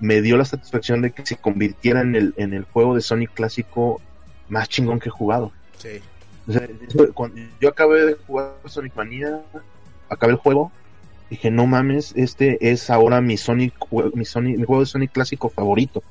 [0.00, 3.32] me dio la satisfacción de que se convirtiera en el, en el juego de Sonic
[3.32, 4.00] clásico
[4.48, 5.52] más chingón que he jugado.
[5.78, 6.00] sí.
[6.46, 6.68] O sea,
[7.14, 9.40] cuando yo acabé de jugar Sonic Mania,
[10.10, 10.70] acabé el juego,
[11.30, 13.72] dije, no mames, este es ahora mi Sonic,
[14.14, 16.02] mi Sonic, mi juego de Sonic clásico favorito.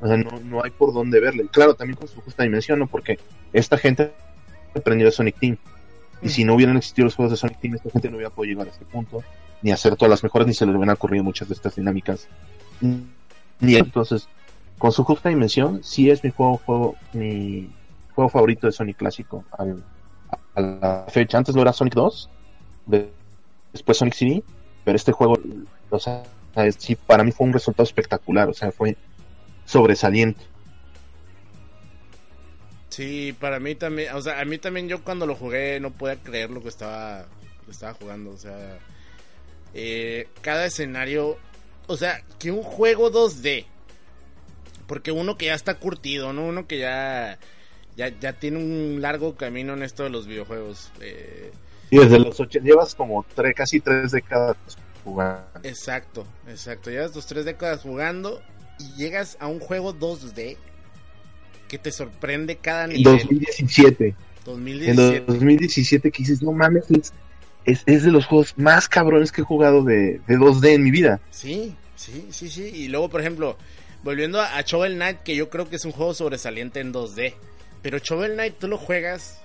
[0.00, 1.46] O sea, no, no hay por dónde verle.
[1.50, 2.86] Claro, también con su justa dimensión, ¿no?
[2.86, 3.18] Porque
[3.52, 4.12] esta gente
[4.74, 5.56] aprendió de Sonic Team.
[6.22, 6.30] Y Mm.
[6.30, 8.68] si no hubieran existido los juegos de Sonic Team, esta gente no hubiera podido llegar
[8.68, 9.22] a este punto,
[9.62, 12.28] ni hacer todas las mejores, ni se les hubieran ocurrido muchas de estas dinámicas.
[12.80, 14.28] Ni entonces,
[14.78, 17.70] con su justa dimensión, sí es mi juego, juego mi
[18.14, 19.82] juego favorito de Sonic clásico al-
[20.54, 21.36] a la fecha.
[21.38, 22.28] Antes no era Sonic 2,
[22.86, 23.10] de-
[23.72, 24.42] después Sonic CD,
[24.84, 25.38] pero este juego,
[25.90, 26.22] o sea,
[26.78, 28.96] sí, para mí fue un resultado espectacular, o sea, fue
[29.70, 30.42] sobresaliente.
[32.88, 36.16] Sí, para mí también, o sea, a mí también yo cuando lo jugué no podía
[36.16, 37.26] creer lo que estaba,
[37.64, 38.78] que estaba jugando, o sea,
[39.74, 41.38] eh, cada escenario,
[41.86, 43.64] o sea, que un juego 2D,
[44.88, 46.46] porque uno que ya está curtido, ¿no?
[46.46, 47.38] Uno que ya,
[47.96, 51.52] ya, ya tiene un largo camino en esto de los videojuegos, eh,
[51.90, 54.56] Y desde los 80, llevas como tres, casi tres décadas
[55.04, 55.46] jugando.
[55.62, 58.42] exacto, exacto, llevas tus tres décadas jugando
[58.80, 60.56] y llegas a un juego 2D
[61.68, 63.04] que te sorprende cada nivel.
[63.04, 64.06] 2017.
[64.06, 64.14] En
[64.44, 65.24] 2017.
[65.26, 67.12] 2017 que dices, no mames, es,
[67.64, 70.90] es, es de los juegos más cabrones que he jugado de, de 2D en mi
[70.90, 71.20] vida.
[71.30, 72.62] Sí, sí, sí, sí.
[72.74, 73.56] Y luego, por ejemplo,
[74.02, 77.34] volviendo a, a Shovel Knight, que yo creo que es un juego sobresaliente en 2D.
[77.82, 79.40] Pero Shovel Knight tú lo juegas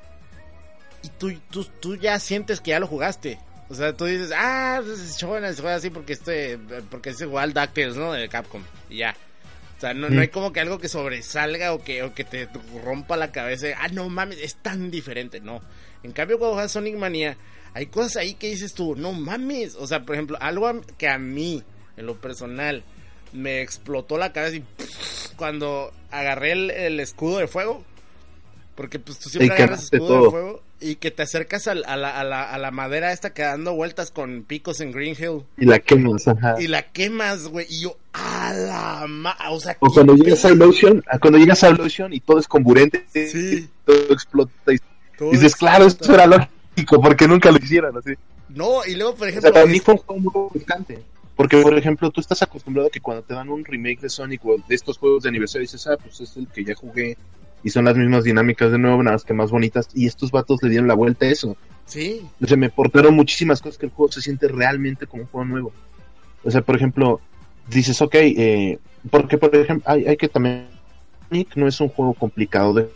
[1.03, 3.37] y tú, tú, tú ya sientes que ya lo jugaste.
[3.69, 6.59] O sea, tú dices, ah, pues, Shovel se juega así porque este,
[6.91, 8.13] porque es igual DuckTales, ¿no?
[8.13, 8.61] De Capcom.
[8.89, 9.15] Y ya.
[9.77, 10.19] O sea, no, no Mm.
[10.19, 12.47] hay como que algo que sobresalga o que, o que te
[12.83, 13.67] rompa la cabeza.
[13.79, 15.39] Ah, no mames, es tan diferente.
[15.41, 15.61] No.
[16.03, 17.37] En cambio, cuando juegas Sonic Mania,
[17.73, 19.75] hay cosas ahí que dices tú, no mames.
[19.75, 21.63] O sea, por ejemplo, algo a- que a mí,
[21.97, 22.83] en lo personal,
[23.33, 24.63] me explotó la cabeza y
[25.35, 27.83] cuando agarré el, el escudo de fuego.
[28.75, 30.31] Porque pues tú siempre agarras escudo de todo.
[30.31, 33.41] fuego y que te acercas al- a, la, a, la, a la madera esta que
[33.43, 36.55] dando vueltas con picos en Green Hill Y la quemas, ajá.
[36.61, 37.65] y la quemas, güey.
[37.69, 39.37] Y yo, a la ma...
[39.51, 43.05] O sea, O cuando llegas a a cuando llegas a Illusion y todo es comburente,
[43.13, 43.69] Sí.
[43.85, 44.77] todo explota y
[45.17, 48.13] Todo dices, claro, esto era lógico, porque nunca lo hicieron así.
[48.49, 50.65] No, y luego, por O ejemplo, sea, para mí fue un juego muy.
[51.35, 54.45] Porque, por ejemplo, tú estás acostumbrado a que cuando te dan un remake de Sonic
[54.45, 57.17] o de estos juegos de aniversario, dices, ah, pues es el que ya jugué.
[57.65, 59.89] Y son las mismas dinámicas de nuevo, nada más que más bonitas.
[59.95, 61.57] Y estos vatos le dieron la vuelta a eso.
[61.85, 65.29] sí, O sea, me portaron muchísimas cosas que el juego se siente realmente como un
[65.29, 65.73] juego nuevo.
[66.43, 67.19] O sea, por ejemplo,
[67.67, 68.77] dices, ok, eh,
[69.09, 70.67] porque, por ejemplo, hay, hay que también...
[71.27, 72.89] Sonic no es un juego complicado de...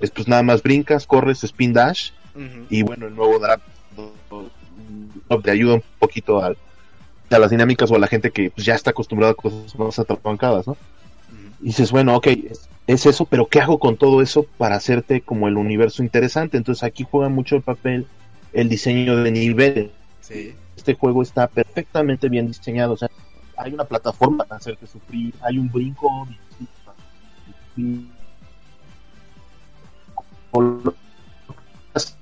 [0.00, 2.12] Es pues nada más brincas, corres, spin dash
[2.70, 3.60] y bueno, el nuevo drop
[5.44, 6.54] te ayuda un poquito a,
[7.30, 9.98] a las dinámicas o a la gente que pues, ya está acostumbrada a cosas más
[9.98, 10.76] atrapancadas, ¿no?
[11.62, 15.20] Y dices, bueno, ok, es, es eso, pero ¿qué hago con todo eso para hacerte
[15.20, 16.56] como el universo interesante?
[16.56, 18.06] Entonces aquí juega mucho el papel
[18.52, 19.90] el diseño de niveles.
[20.20, 23.08] sí, Este juego está perfectamente bien diseñado, o sea,
[23.56, 26.28] hay una plataforma para hacerte sufrir, hay un brinco
[27.76, 28.08] sufrir.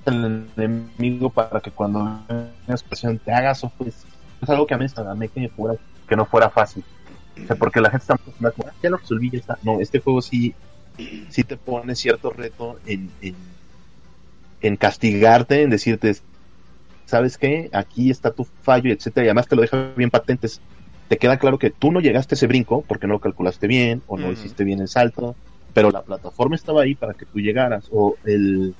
[0.06, 2.20] el enemigo para que cuando
[2.64, 4.04] tengas presión te hagas o pues
[4.40, 5.78] es algo que a mí a mí que, fuera,
[6.08, 6.84] que no fuera fácil
[7.44, 9.58] o sea, porque la gente está acostumbrada como, "Ah, ya lo resolví ya está.
[9.62, 10.54] No este juego sí
[11.30, 13.34] sí te pone cierto reto en, en
[14.62, 16.14] en castigarte en decirte
[17.06, 20.60] sabes qué aquí está tu fallo etcétera y además te lo deja bien patentes.
[21.08, 24.02] Te queda claro que tú no llegaste a ese brinco porque no lo calculaste bien
[24.06, 25.34] o no hiciste bien el salto
[25.72, 27.88] pero la plataforma estaba ahí para que tú llegaras.
[27.92, 28.74] O el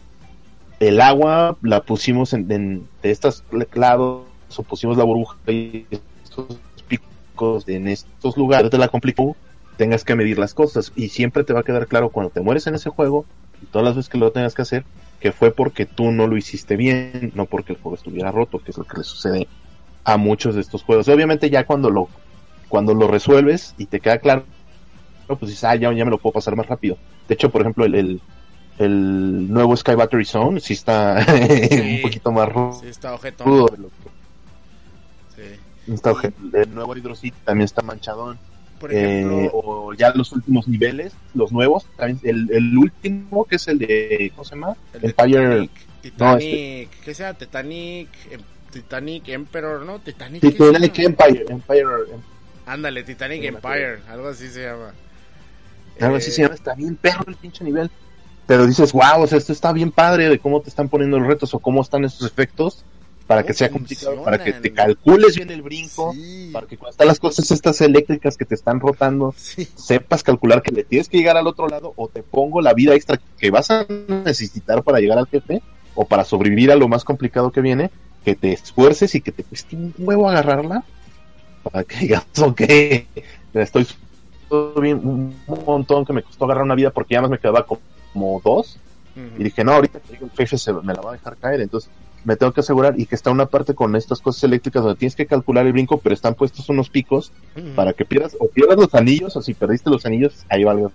[0.80, 3.44] el agua la pusimos en, en- de estas
[3.74, 5.86] lados o pusimos la burbuja y
[6.24, 6.46] estos
[6.88, 7.09] picos
[7.66, 9.36] en estos lugares te la complicó
[9.76, 12.66] tengas que medir las cosas y siempre te va a quedar claro cuando te mueres
[12.66, 13.24] en ese juego
[13.62, 14.84] y todas las veces que lo tengas que hacer
[15.20, 18.72] que fue porque tú no lo hiciste bien no porque el juego estuviera roto que
[18.72, 19.48] es lo que le sucede
[20.04, 22.08] a muchos de estos juegos obviamente ya cuando lo
[22.68, 24.44] cuando lo resuelves y te queda claro
[25.26, 27.84] pues dices ah ya, ya me lo puedo pasar más rápido de hecho por ejemplo
[27.84, 28.20] el, el
[28.78, 33.46] el nuevo Sky Battery Zone sí está un poquito más rudo sí, está ojetón.
[33.46, 34.19] de lo que.
[35.94, 36.12] Está
[36.52, 38.38] el nuevo Hydro City también está manchadón
[38.78, 43.56] Por Eh, ejemplo, o ya los últimos niveles los nuevos también el, el último que
[43.56, 44.76] es el de ¿cómo se llama?
[44.94, 45.70] el Empire Titanic,
[46.02, 47.34] Titanic, No, ¿qué sea?
[47.34, 48.40] Titanic, em-
[48.72, 49.98] Titanic Emperor, ¿no?
[49.98, 50.98] Titanic, ¿qué Titanic?
[50.98, 51.82] Empire Empire
[52.14, 52.20] em-
[52.66, 54.92] Ándale, Titanic Empire, algo así se llama.
[56.00, 57.90] algo así Eh, se llama está bien perro el pinche nivel
[58.46, 61.28] pero dices wow o sea esto está bien padre de cómo te están poniendo los
[61.28, 62.84] retos o cómo están esos efectos
[63.30, 66.76] para ¿Cómo que sea complicado para que te calcules bien el brinco Sí, para que
[66.76, 70.82] cuando están las cosas estas eléctricas que te están rotando sí, sepas calcular que le
[70.82, 73.86] tienes que llegar al otro lado o te pongo la vida extra que vas a
[74.08, 75.62] necesitar para llegar al jefe
[75.94, 77.92] o para sobrevivir a lo más complicado que viene,
[78.24, 80.82] que te esfuerces y que te cueste un huevo agarrarla
[81.62, 82.62] para que digas, ok,
[83.54, 83.86] estoy
[84.80, 88.42] bien, un montón que me costó agarrar una vida porque ya más me quedaba como
[88.44, 88.76] dos.
[89.38, 91.90] Y dije, no, ahorita que el jefe se me la va a dejar caer, entonces
[92.24, 95.16] me tengo que asegurar y que está una parte con estas cosas eléctricas donde tienes
[95.16, 97.70] que calcular el brinco, pero están puestos unos picos Ujú.
[97.74, 100.90] para que pierdas o pierdas los anillos o si perdiste los anillos ahí valga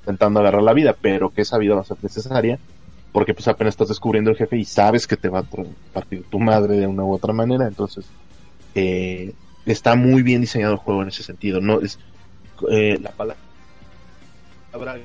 [0.00, 2.58] intentando agarrar la vida pero que esa vida va a ser necesaria
[3.12, 5.44] porque pues apenas estás descubriendo el jefe y sabes que te va a
[5.92, 8.04] partir tu madre de una u otra manera entonces
[8.74, 9.32] eh,
[9.64, 11.98] está muy bien diseñado el juego en ese sentido no es
[12.70, 13.40] eh, la palabra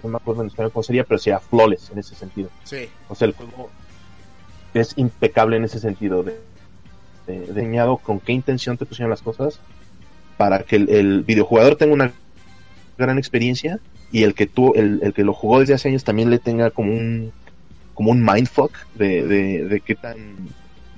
[0.04, 3.16] no me acuerdo en español cómo sería pero sea flawless en ese sentido Sí, o
[3.16, 3.70] sea, el juego
[4.80, 6.38] es impecable en ese sentido, de,
[8.04, 9.60] con qué intención te pusieron las cosas
[10.38, 12.12] para que el, videojugador tenga una
[12.98, 13.80] gran experiencia
[14.12, 16.72] y el que tú, el, el que lo jugó desde hace años también le tenga
[16.72, 17.32] como un
[17.94, 20.16] como un mindfuck de, de, qué tan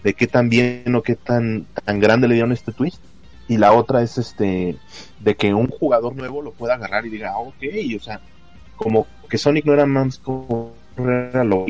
[0.04, 3.02] de qué tan bien o qué tan tan grande le dieron este twist.
[3.50, 4.78] Y la otra es este
[5.20, 7.64] de que un jugador nuevo lo pueda agarrar y diga ah, ok
[7.98, 8.22] o sea
[8.78, 10.72] como que Sonic no era más como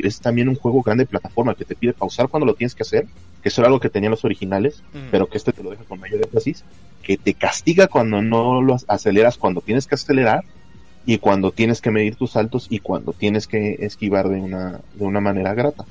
[0.04, 2.84] es también un juego grande de plataforma que te pide pausar cuando lo tienes que
[2.84, 3.08] hacer,
[3.42, 6.00] que eso era algo que tenían los originales, pero que este te lo deja con
[6.00, 6.64] mayor énfasis,
[7.02, 10.44] que te castiga cuando no lo aceleras, cuando tienes que acelerar
[11.06, 15.06] y cuando tienes que medir tus saltos y cuando tienes que esquivar de una, de
[15.06, 15.86] una manera grata.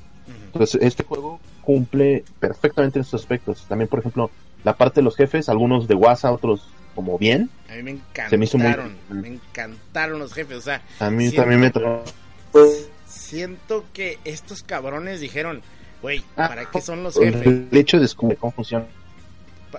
[0.47, 3.65] Entonces, este juego cumple perfectamente en estos aspectos.
[3.69, 4.31] También, por ejemplo,
[4.65, 7.51] la parte de los jefes, algunos de WhatsApp, otros como bien.
[7.69, 11.11] A mí me Se me hizo muy- encantaron, me encantaron los jefes, o sea, A
[11.11, 12.05] mí también me trajo.
[13.33, 15.63] Siento que estos cabrones dijeron,
[16.03, 17.47] güey, Ah, ¿para qué son los jefes?
[17.47, 18.65] El hecho de o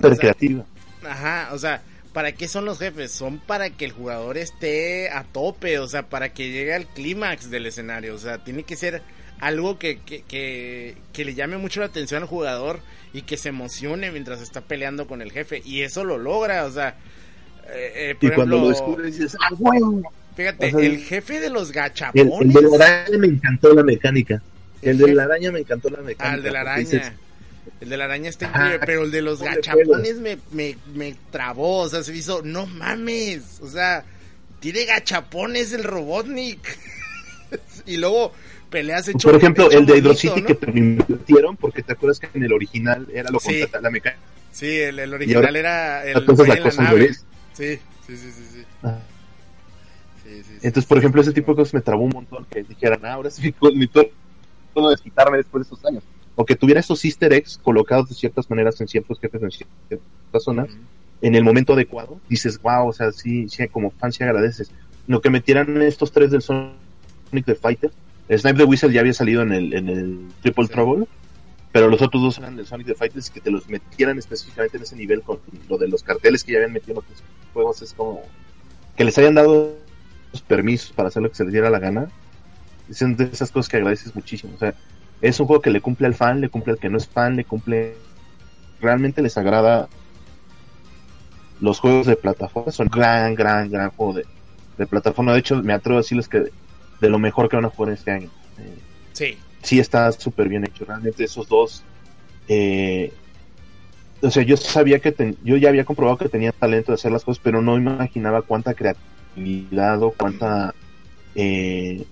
[0.01, 0.65] Pero creativa.
[1.07, 1.83] Ajá, o sea,
[2.13, 3.11] ¿para qué son los jefes?
[3.11, 7.51] Son para que el jugador esté a tope, o sea, para que llegue al clímax
[7.51, 9.03] del escenario, o sea, tiene que ser
[9.39, 12.79] algo que, que, que, que, le llame mucho la atención al jugador
[13.13, 16.71] y que se emocione mientras está peleando con el jefe, y eso lo logra, o
[16.71, 16.95] sea,
[17.67, 20.01] eh, eh, por y cuando ejemplo, lo descubres dices, ah, bueno.
[20.35, 23.83] Fíjate, o sea, el jefe de los gachapones, el de la araña me encantó la
[23.83, 24.41] mecánica.
[24.81, 26.31] El de la araña me encantó la mecánica.
[26.31, 26.79] Ah, el de la araña.
[26.79, 27.11] dices,
[27.79, 31.79] El de la araña está increíble, pero el de los gachapones me, me, me trabó,
[31.79, 34.03] o sea, se hizo, no mames, o sea,
[34.59, 36.59] tiene gachapones el Robotnik.
[37.85, 38.33] y luego
[38.69, 40.47] peleas hecho por ejemplo, hecho el de monito, Hydro City ¿no?
[40.47, 43.63] que te invirtieron, porque te acuerdas que en el original era lo Sí.
[43.81, 44.15] la mecánica.
[44.51, 47.13] Sí, el, el original era el la la nave.
[47.53, 48.63] Sí, sí, sí, sí, sí.
[48.83, 48.99] Ah.
[50.61, 52.45] Entonces, por ejemplo, ese tipo de cosas me trabó un montón.
[52.49, 54.09] Que dijeran, ah, ahora sí mi, mi turno
[54.75, 56.03] de desquitarme después de esos años.
[56.35, 60.43] O que tuviera esos easter eggs colocados de ciertas maneras en ciertos jefes en ciertas
[60.43, 60.69] zonas.
[61.21, 64.71] En el momento adecuado, dices, wow, o sea, sí, sí, como fan sí agradeces.
[65.07, 67.91] Lo que metieran estos tres del Sonic the Fighter,
[68.27, 70.73] el Snipe the Whistle ya había salido en el, en el Triple Sí.
[70.73, 71.07] Trouble,
[71.71, 74.83] pero los otros dos eran del Sonic the Fighters que te los metieran específicamente en
[74.83, 77.23] ese nivel con lo de los carteles que ya habían metido en otros
[77.53, 78.21] juegos, es como
[78.95, 79.75] que les hayan dado
[80.33, 82.07] los permisos para hacer lo que se les diera la gana.
[82.91, 84.53] Son de esas cosas que agradeces muchísimo.
[84.55, 84.73] O sea,
[85.21, 87.35] es un juego que le cumple al fan, le cumple al que no es fan,
[87.35, 87.95] le cumple.
[88.81, 89.87] Realmente les agrada
[91.61, 92.71] los juegos de plataforma.
[92.71, 94.25] Son gran, gran, gran juego de,
[94.77, 95.33] de plataforma.
[95.33, 96.43] De hecho, me atrevo a decirles que
[96.99, 98.29] de lo mejor que van a jugar este año.
[98.59, 98.77] Eh,
[99.13, 100.85] Sí, sí está súper bien hecho.
[100.85, 101.83] Realmente esos dos.
[102.47, 103.13] eh,
[104.21, 107.11] o sea, yo sabía que ten- yo ya había comprobado que tenían talento de hacer
[107.11, 110.73] las cosas, pero no imaginaba cuánta creatividad o cuánta
[111.35, 112.03] eh,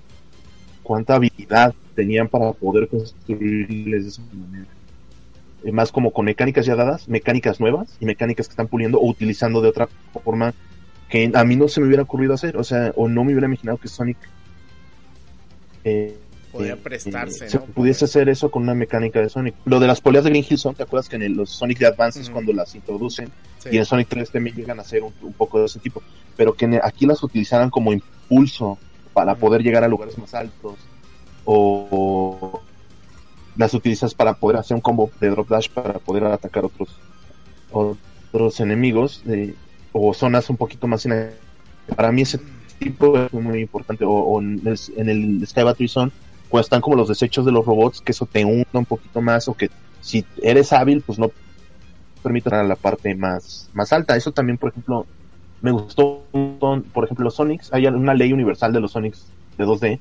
[0.83, 4.65] cuánta habilidad tenían para poder construirles de esa manera.
[5.63, 9.07] Eh, más como con mecánicas ya dadas, mecánicas nuevas y mecánicas que están puliendo o
[9.07, 9.87] utilizando de otra
[10.23, 10.53] forma
[11.09, 13.47] que a mí no se me hubiera ocurrido hacer, o sea, o no me hubiera
[13.47, 14.17] imaginado que Sonic
[15.83, 16.15] eh,
[16.51, 19.55] podía eh, prestarse, eh, pudiese hacer eso con una mecánica de Sonic.
[19.65, 21.79] Lo de las poleas de Green Hill son, ¿te acuerdas que en el- los Sonic
[21.79, 22.33] de Advance es Ujú.
[22.33, 23.29] cuando las introducen?
[23.61, 23.69] Sí.
[23.71, 26.01] Y en Sonic 3 también llegan a ser un, un poco de ese tipo.
[26.35, 28.77] Pero que aquí las utilizaran como impulso
[29.13, 30.75] para poder llegar a lugares más altos.
[31.45, 32.61] O,
[33.55, 36.89] las utilizas para poder hacer un combo de drop dash para poder atacar otros
[37.71, 39.55] otros enemigos eh,
[39.91, 41.07] o zonas un poquito más
[41.95, 42.39] para mí ese
[42.79, 46.11] tipo es muy importante o, o en, el, en el Sky Battery Zone
[46.49, 49.47] cuando están como los desechos de los robots que eso te hunda un poquito más
[49.47, 49.69] o que
[50.01, 51.31] si eres hábil pues no
[52.21, 55.05] permite entrar a la parte más más alta eso también por ejemplo
[55.61, 59.31] me gustó un montón por ejemplo los Sonics hay una ley universal de los Sonics
[59.57, 59.99] de 2D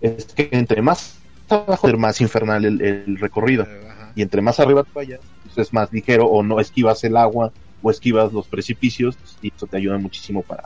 [0.00, 1.18] es que entre más
[1.48, 4.12] abajo más infernal el, el recorrido Eh, ajá.
[4.14, 7.52] y entre más arriba te vayas, pues es más ligero o no esquivas el agua
[7.82, 10.64] o esquivas los precipicios y eso te ayuda muchísimo para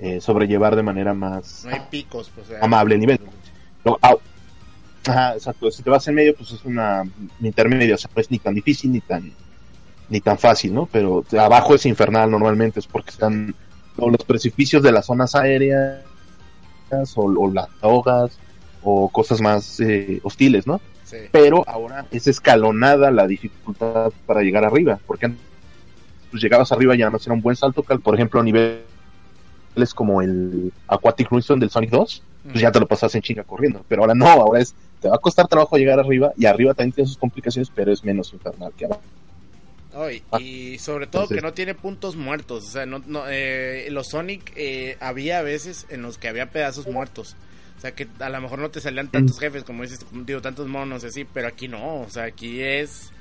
[0.00, 2.46] eh, sobrellevar de manera más No hay picos, pues.
[2.60, 3.20] amable el nivel.
[3.84, 4.20] Lo- au-
[5.06, 5.70] Ajá, exacto.
[5.70, 7.02] Si te vas en medio, pues es una
[7.40, 9.32] intermedia, o sea, no es ni tan difícil ni tan
[10.08, 10.88] ni tan fácil, ¿no?
[10.90, 13.54] Pero abajo es infernal normalmente, es porque están
[13.96, 16.00] o los precipicios de las zonas aéreas
[17.16, 18.38] o, o las ahogas
[18.82, 20.80] o cosas más eh, hostiles, ¿no?
[21.04, 21.16] Sí.
[21.32, 25.40] pero ahora es escalonada la dificultad para llegar arriba, porque antes
[26.30, 28.82] pues, llegabas arriba ya no era un buen salto, por ejemplo, a niveles
[29.94, 33.82] como el Aquatic Ruinstone del Sonic 2, pues ya te lo pasas en chinga corriendo,
[33.88, 36.92] pero ahora no, ahora es, te va a costar trabajo llegar arriba, y arriba también
[36.92, 39.00] tiene sus complicaciones, pero es menos infernal que abajo.
[39.92, 42.64] No, y, y sobre todo Entonces- que no tiene puntos muertos.
[42.66, 46.86] O sea, no, no, eh, los Sonic eh, había veces en los que había pedazos
[46.86, 47.36] muertos.
[47.76, 50.66] O sea, que a lo mejor no te salían tantos jefes, como dices, digo, tantos
[50.66, 52.00] monos así, pero aquí no.
[52.02, 53.12] O sea, aquí es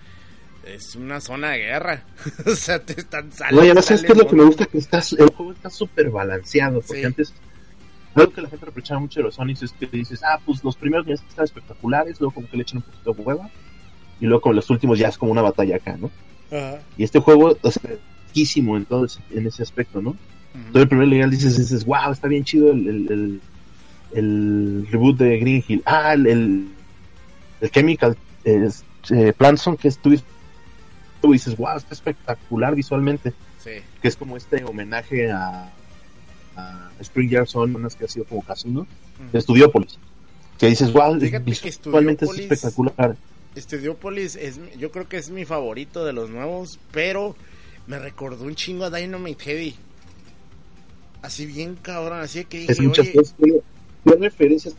[0.65, 2.03] es una zona de guerra.
[2.45, 3.61] o sea, te están saliendo.
[3.61, 6.09] Oye, no sabes qué es lo que me gusta, que estás, el juego está súper
[6.09, 7.05] balanceado, porque Sí.
[7.05, 7.33] antes,
[8.15, 10.75] algo que la gente reprochaba mucho de los Sonics es que dices, ah, pues los
[10.75, 13.49] primeros ya están espectaculares, luego como que le echan un poquito de hueva,
[14.19, 16.11] y luego como los últimos ya es como una batalla acá, ¿no?
[16.51, 16.79] Ajá.
[16.97, 20.15] Y este juego o sea, es riquísimo en todo ese, en ese aspecto, ¿no?
[20.71, 23.41] Todo el primer nivel dices, dices, wow, está bien chido el, el, el,
[24.15, 25.83] el reboot de Green Hill.
[25.85, 26.25] Ah, el,
[27.61, 30.19] el, Chemical es, eh, Plantson que es tú,
[31.21, 33.33] tú dices, wow, está espectacular visualmente.
[33.63, 33.71] Sí.
[34.01, 35.69] Que es como este homenaje a,
[36.55, 38.87] a Spring Yard Zone, unas que ha sido como casino,
[39.31, 39.99] de Studiopolis.
[40.57, 43.15] Que dices, wow, Fíjate que visualmente es Studiopolis- espectacular.
[43.61, 47.35] Studiopolis es, mi- yo creo que es mi favorito de los nuevos, pero
[47.87, 49.75] me recordó un chingo a Dynamite Heavy.
[51.21, 53.35] Así bien cabrón, así que dije, es muchas oye, cosas.
[53.37, 53.61] Tiene,
[54.19, 54.75] referencias,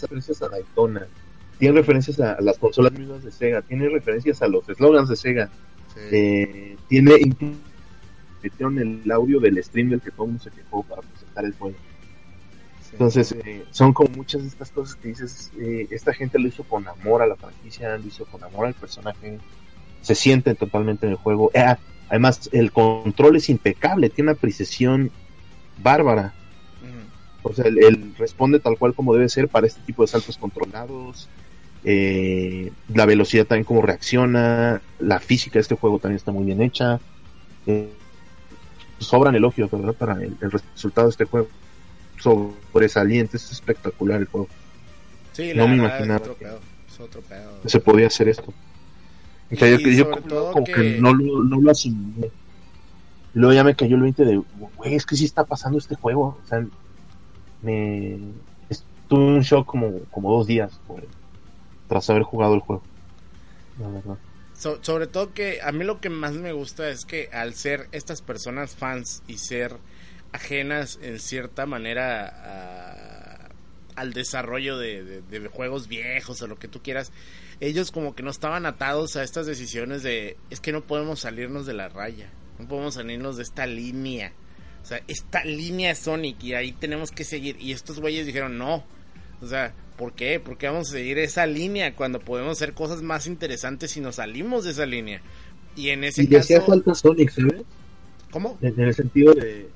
[0.00, 1.06] referencias a Daytona,
[1.58, 5.50] tiene referencias a, las consolas mismas de Sega, tiene referencias a los slogans de Sega,
[5.94, 7.58] sí, eh, tiene incluso
[8.42, 11.54] metieron el audio del stream del que todo el mundo se quejó para presentar el
[11.54, 11.76] juego.
[12.94, 16.64] Entonces, eh, son como muchas de estas cosas que dices, eh, esta gente lo hizo
[16.64, 19.40] con amor a la franquicia, lo hizo con amor al personaje,
[20.00, 21.50] se sienten totalmente en el juego.
[21.54, 21.76] Eh,
[22.08, 25.12] además, el control es impecable, tiene una precisión
[25.76, 26.34] bárbara.
[27.42, 30.38] O sea, él, él responde tal cual como debe ser para este tipo de saltos
[30.38, 31.30] controlados.
[31.84, 34.82] eh, la velocidad también como reacciona.
[34.98, 37.00] La física de este juego también está muy bien hecha.
[37.66, 37.92] Eh,
[38.98, 39.94] sobran elogios, ¿verdad?
[39.94, 41.48] Para el, el resultado de este juego.
[42.20, 44.48] Sobresaliente, es espectacular el juego.
[45.32, 46.60] Sí, No la me imaginaba Es otro que- pedo.
[46.88, 47.50] Es otro pedo.
[47.66, 48.52] Se podía hacer esto.
[49.52, 50.72] O sea, Y yo, como, que...
[50.72, 52.30] que- no, lo, no lo asimilé.
[53.34, 54.42] Luego ya me cayó el 20 de,
[54.76, 56.38] güey, es que sí está pasando este juego.
[56.42, 56.64] O sea,
[57.62, 58.18] me
[58.68, 60.78] estuve en un shock como, como dos días
[61.88, 62.82] tras haber jugado el juego.
[63.80, 64.16] La verdad.
[64.56, 67.88] So- sobre todo que a mí lo que más me gusta es que al ser
[67.92, 69.76] estas personas fans y ser
[70.34, 73.48] ajenas en cierta manera a-
[73.96, 77.12] al desarrollo de, de- de juegos viejos o lo que tú quieras,
[77.60, 81.64] ellos como que no estaban atados a estas decisiones de es que no podemos salirnos
[81.66, 82.28] de la raya,
[82.58, 84.32] no podemos salirnos de esta línea.
[84.82, 87.56] O sea, esta línea es Sonic y ahí tenemos que seguir.
[87.58, 88.84] Y estos güeyes dijeron, no.
[89.40, 90.40] O sea, ¿por qué?
[90.40, 94.64] Porque vamos a seguir esa línea cuando podemos hacer cosas más interesantes si nos salimos
[94.64, 95.22] de esa línea.
[95.76, 97.62] Y en ese Y hacía falta Sonic, ¿sabes?
[98.30, 98.58] ¿Cómo?
[98.60, 99.68] En el sentido de,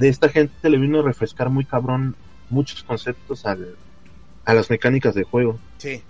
[0.00, 2.16] de esta gente le vino a refrescar muy cabrón
[2.48, 3.76] muchos conceptos al,
[4.44, 5.58] a las mecánicas de juego.
[5.78, 6.02] Sí.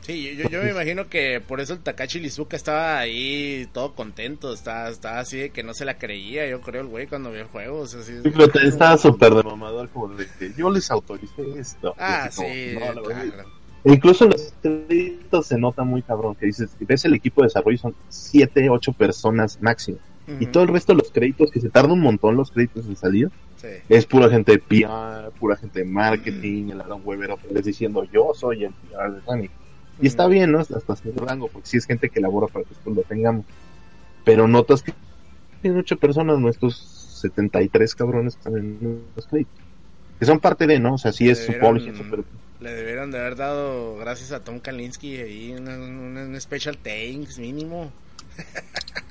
[0.00, 4.52] Sí, yo, yo me imagino que por eso el Takashi Lizuka estaba ahí todo contento,
[4.52, 7.40] estaba, estaba así de que no se la creía, yo creo, el güey, cuando vio
[7.40, 7.80] el juego.
[7.80, 11.42] O sea, sí- Pero te- estaba súper de mamador, como de que yo les autoricé
[11.58, 11.94] esto.
[11.98, 13.44] Ah, como, sí, no, claro.
[13.84, 17.46] E incluso en los créditos se nota muy cabrón que dices, ves el equipo de
[17.48, 19.98] desarrollo son 7, 8 personas máximo.
[20.40, 22.96] Y todo el resto de los créditos, que se tarda un montón los créditos en
[22.96, 23.68] salir, sí.
[23.90, 28.04] es pura gente de PR, pura gente de marketing, el Aaron Weber otra vez diciendo
[28.10, 29.50] yo soy el PR de Sonic.
[30.00, 30.58] Y está bien, ¿no?
[30.60, 33.44] Hasta cierto rango, porque sí es gente que labora para que después lo tengamos.
[34.24, 34.92] Pero notas que
[35.60, 36.78] tienen ocho personas, nuestros
[37.20, 39.54] 73 cabrones que están en los créditos.
[40.18, 40.94] Que son parte de, ¿no?
[40.94, 41.52] O sea, sí es su
[42.60, 47.38] Le debieron de haber dado, gracias a Tom Kalinski, ahí una, una- un special thanks
[47.38, 47.92] mínimo.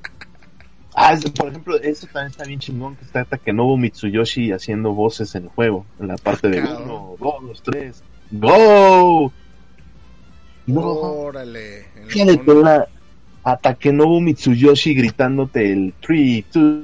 [0.95, 5.43] Ah, por ejemplo, eso también está bien chingón que está Takenobu Mitsuyoshi haciendo voces en
[5.43, 7.15] el juego, en la parte de Cabrón.
[7.19, 9.31] 1, 2, 3, ¡Go!
[10.65, 11.85] Y no, Órale.
[12.07, 12.87] fíjate la
[13.43, 16.83] a Takenobu Mitsuyoshi gritándote el 3, 2,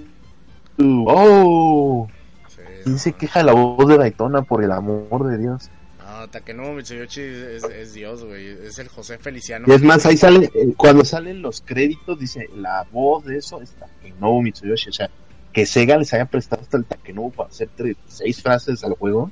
[0.78, 2.08] 2, ¡Oh!
[2.48, 5.70] Sí, ¿Quién se queja la voz de Daytona por el amor de Dios?
[6.10, 8.48] No, Takenobu Mitsuyoshi es, es Dios, güey.
[8.48, 9.66] Es el José Feliciano.
[9.68, 13.62] Y es más, ahí sale, eh, cuando salen los créditos, dice, la voz de eso
[13.62, 14.90] es Takenobu Mitsuyoshi.
[14.90, 15.10] O sea,
[15.54, 19.32] que Sega les haya prestado hasta el Takenobu para hacer tres, seis frases al juego.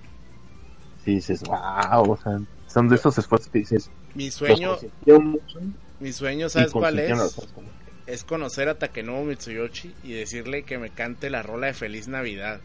[1.06, 4.78] Y dices, wow, o sea, son de esos esfuerzos que dices, Mi sueño,
[6.00, 7.40] mi sueño, ¿sabes cuál es?
[8.06, 12.62] Es conocer a Takenobu Mitsuyoshi y decirle que me cante la rola de Feliz Navidad.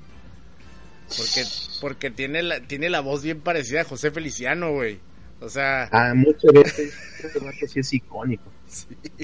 [1.16, 1.42] Porque,
[1.80, 4.98] porque tiene la, tiene la voz bien parecida a José Feliciano, güey.
[5.40, 8.44] O sea, Ah, muchas veces, este vato sí es icónico.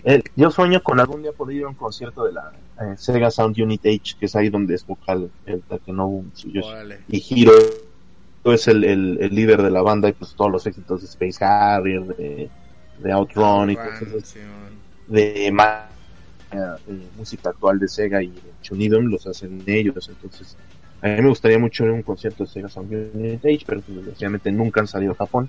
[0.05, 3.30] Eh, yo sueño con algún día poder ir a un concierto de la eh, Sega
[3.30, 6.24] Sound Unit H, que es ahí donde es vocal el Takenobu
[7.09, 7.53] y Hiro
[8.45, 11.45] es el, el, el líder de la banda y pues todos los éxitos de Space
[11.45, 12.51] Harrier, de,
[12.99, 14.34] de Outrun y cosas
[15.07, 15.89] de ma-
[16.51, 16.59] eh,
[17.16, 20.57] música actual de Sega y de Chunidom los hacen ellos, entonces
[21.01, 22.92] a mí me gustaría mucho a un concierto de Sega Sound
[23.44, 25.49] H, pero desgraciadamente nunca han salido a Japón.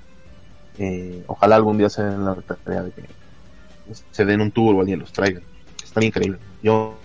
[0.78, 3.04] Eh, ojalá algún día se den la tarea de que
[4.12, 5.42] se den un tour o alguien los traiga.
[5.84, 6.40] Están increíbles.
[6.62, 6.96] Yo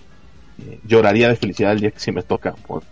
[0.59, 2.83] eh, lloraría de felicidad el día que sí me toca por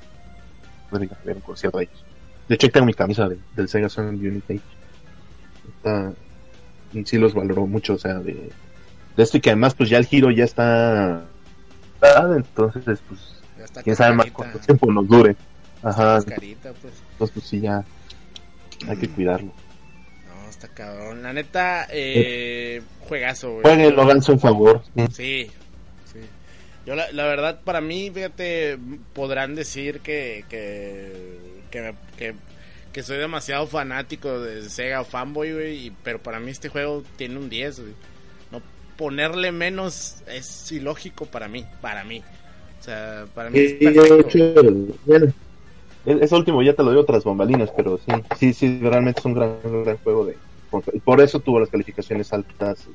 [0.91, 2.04] ver un concierto de ellos.
[2.47, 4.60] De hecho, tengo mi camisa de- del Sega Sound Unit H.
[5.68, 6.14] Está,
[6.93, 8.34] y sí los valoró mucho, o sea, de,
[9.16, 11.24] de esto y que además pues ya el giro ya está
[12.01, 13.43] ah, entonces pues
[13.74, 15.36] está quién sabe más cuánto tiempo nos dure.
[15.82, 16.93] Ajá, Cascarita, pues.
[17.11, 17.84] entonces pues sí ya
[18.88, 19.51] hay que cuidarlo.
[20.28, 21.24] No, está cabrón.
[21.24, 23.63] La neta, eh, juegazo, güey.
[23.63, 24.84] Jueguen, háganse un favor.
[25.11, 25.49] Sí,
[26.05, 26.19] sí.
[26.86, 28.78] Yo la, la verdad, para mí, fíjate,
[29.13, 31.39] podrán decir que que,
[31.71, 32.36] que, que,
[32.93, 37.38] que soy demasiado fanático de Sega o fanboy, güey, pero para mí este juego tiene
[37.38, 37.93] un 10, güey.
[38.51, 38.61] No
[38.97, 42.24] ponerle menos es ilógico para mmí, para mí.
[42.84, 44.27] O sea, para mí es Y de perfecto.
[44.27, 44.63] hecho,
[45.05, 45.27] bueno,
[46.05, 49.25] e- ese último ya te lo digo tras bambalinas, pero sí, sí, sí, realmente es
[49.25, 49.55] un gran,
[49.86, 50.36] gran juego de
[51.05, 52.88] por eso tuvo las calificaciones altas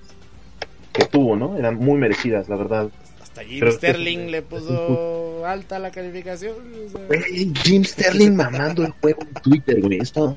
[0.93, 1.57] que tuvo, ¿no?
[1.57, 2.91] Eran muy merecidas, la verdad.
[3.23, 6.57] Hasta Jim Pero- Sterling le puso alta la calificación.
[6.87, 7.23] o sea.
[7.65, 10.01] Jim Sterling mamando el juego en Twitter, güey.
[10.01, 10.37] Esto...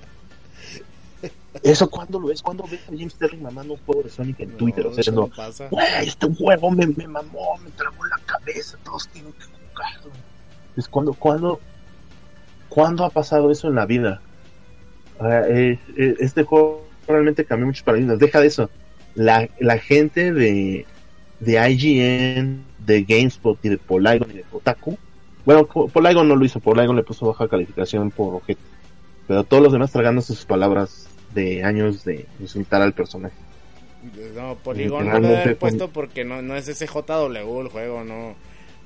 [1.64, 2.42] ¿Eso cuándo lo ves?
[2.42, 4.88] ¿Cuándo ves a Jim Sterling mamando un juego de Sonic en Twitter?
[4.88, 5.70] O sea, eso no, pasa.
[6.02, 10.12] este juego me, me mamó, me trabó la cabeza, todos tienen que jugarlo.
[10.78, 11.60] Es cuando, cuando,
[12.70, 14.22] ¿cuándo ha pasado eso en la vida?
[15.22, 18.18] Eh, eh, este juego realmente cambió muchos paradigmas.
[18.18, 18.70] Deja de eso.
[19.14, 20.86] La, la gente de,
[21.42, 24.98] de IGN, de GameSpot y de Polygon y de Kotaku.
[25.46, 28.62] Bueno, Polygon no lo hizo, Polygon le puso baja calificación por objeto.
[29.28, 33.36] Pero todos los demás tragándose sus palabras de años de insultar al personaje.
[34.36, 38.04] No, Polygon no lo debe haber puesto porque no, no es ese JW el juego,
[38.04, 38.36] no,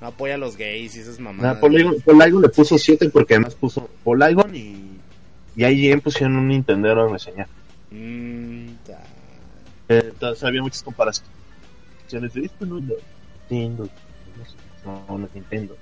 [0.02, 1.58] no apoya a los gays y esas mamadas.
[1.58, 5.00] Polygon, Polygon le puso 7 porque además puso Polygon y,
[5.56, 7.48] y IGN pusieron un Nintendo a reseñar.
[7.92, 8.68] Mm,
[9.88, 11.24] Eh, Entonces había muchas comparaciones
[13.50, 13.90] Nintendo,
[14.86, 15.76] no, no es Nintendo,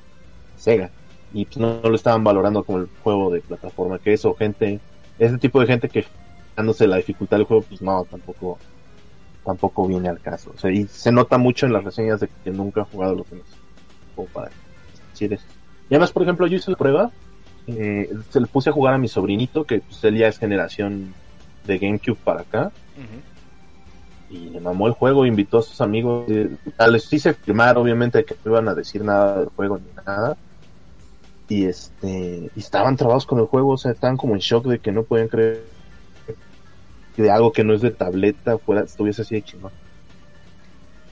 [0.57, 0.89] Sega.
[1.33, 4.79] Y pues no, no lo estaban valorando como el juego de plataforma, que eso, gente,
[5.17, 6.05] ese tipo de gente que
[6.55, 8.57] dándose la dificultad del juego, pues no, tampoco
[9.43, 10.51] tampoco viene al caso.
[10.55, 13.29] O sea, y se nota mucho en las reseñas de que nunca ha jugado los
[13.29, 13.47] demás.
[14.15, 14.51] Como para
[15.11, 15.45] decir eso.
[15.89, 17.11] Y además, por ejemplo, yo hice la prueba,
[17.67, 21.13] eh, se le puse a jugar a mi sobrinito, que pues él ya es generación
[21.65, 22.71] de GameCube para acá
[24.33, 28.25] y le mamó el juego, invitó a sus amigos, eh, a les hice firmar obviamente
[28.25, 30.35] que no iban a decir nada del juego ni nada.
[31.47, 34.79] Y este, y estaban trabados con el juego, o sea, estaban como en shock de
[34.79, 35.63] que no podían creer
[37.15, 39.71] que de algo que no es de tableta fuera, estuviese así de chingón.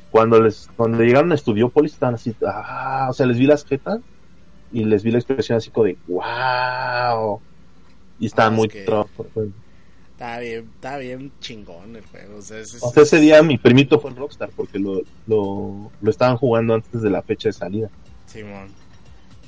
[0.10, 4.00] Cuando les, cuando llegaron a Studiopolis estaban así, ah, o sea, les vi las jetas
[4.72, 7.40] y les vi la expresión así como de wow.
[8.20, 9.08] Y estaban Ah, es muy que- juego.
[10.12, 12.38] Está bien, está bien chingón el juego.
[12.38, 15.02] O sea, es- es- O sea, ese día mi primito fue el Rockstar porque lo,
[15.26, 17.90] lo, lo estaban jugando antes de la fecha de salida.
[18.28, 18.68] Simón.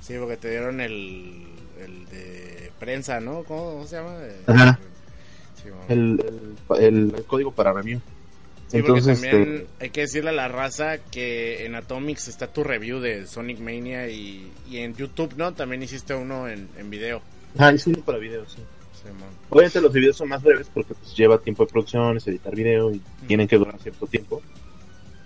[0.02, 1.46] Sí, porque te dieron el,
[1.80, 3.44] el de prensa, ¿no?
[3.44, 4.18] ¿Cómo, cómo se llama?
[4.48, 4.80] Ajá.
[5.90, 8.00] El, el, el código para review.
[8.68, 12.64] Sí, Entonces, también este, hay que decirle a la raza que en Atomics está tu
[12.64, 15.54] review de Sonic Mania y, y en YouTube, ¿no?
[15.54, 17.22] También hiciste uno en, en video.
[17.58, 18.58] ah, es uno para video, sí.
[19.50, 22.90] Obviamente los videos son más breves porque pues, lleva tiempo de producción, es editar video
[22.92, 24.42] y tienen que durar cierto tiempo.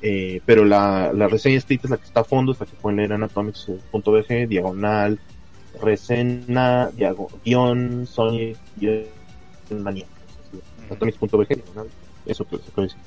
[0.02, 2.76] Eh, pero la, la reseña escrita es la que está a fondo, es la que
[2.76, 5.20] pueden leer en atomics.bg, diagonal,
[5.82, 9.06] reseña, diago- guion, Sonic, guion,
[9.80, 10.06] manía.
[10.92, 11.88] Atomics.bg, diagonal,
[12.26, 13.02] eso que se puede decir.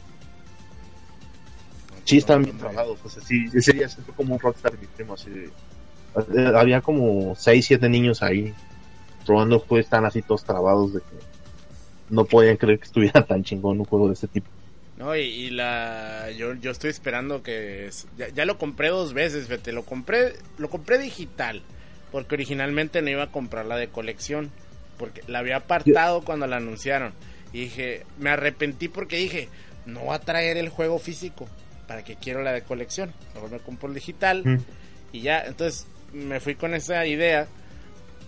[2.05, 2.99] Sí, están bien trabajados.
[3.05, 5.15] O sea, sí, ese día se fue como un rockstar mi primo.
[5.15, 5.51] Así de-
[6.37, 8.53] eh, había como 6, 7 niños ahí
[9.27, 9.81] probando el juego.
[9.81, 11.17] Están así todos trabados de que
[12.09, 14.49] no podían creer que estuviera tan chingón un juego de ese tipo.
[14.97, 19.13] No, y, y la yo, yo estoy esperando que es- ya, ya lo compré dos
[19.15, 21.63] veces, fíjate, lo compré lo compré digital
[22.13, 24.51] porque originalmente no iba a comprar la de colección
[24.99, 27.13] porque la había apartado cuando la anunciaron
[27.53, 29.49] y dije, me arrepentí porque dije,
[29.87, 31.49] no voy a traer el juego físico,
[31.87, 34.59] para que quiero la de colección, mejor me compro el digital Mm.
[35.13, 37.47] y ya, entonces me fui con esa idea.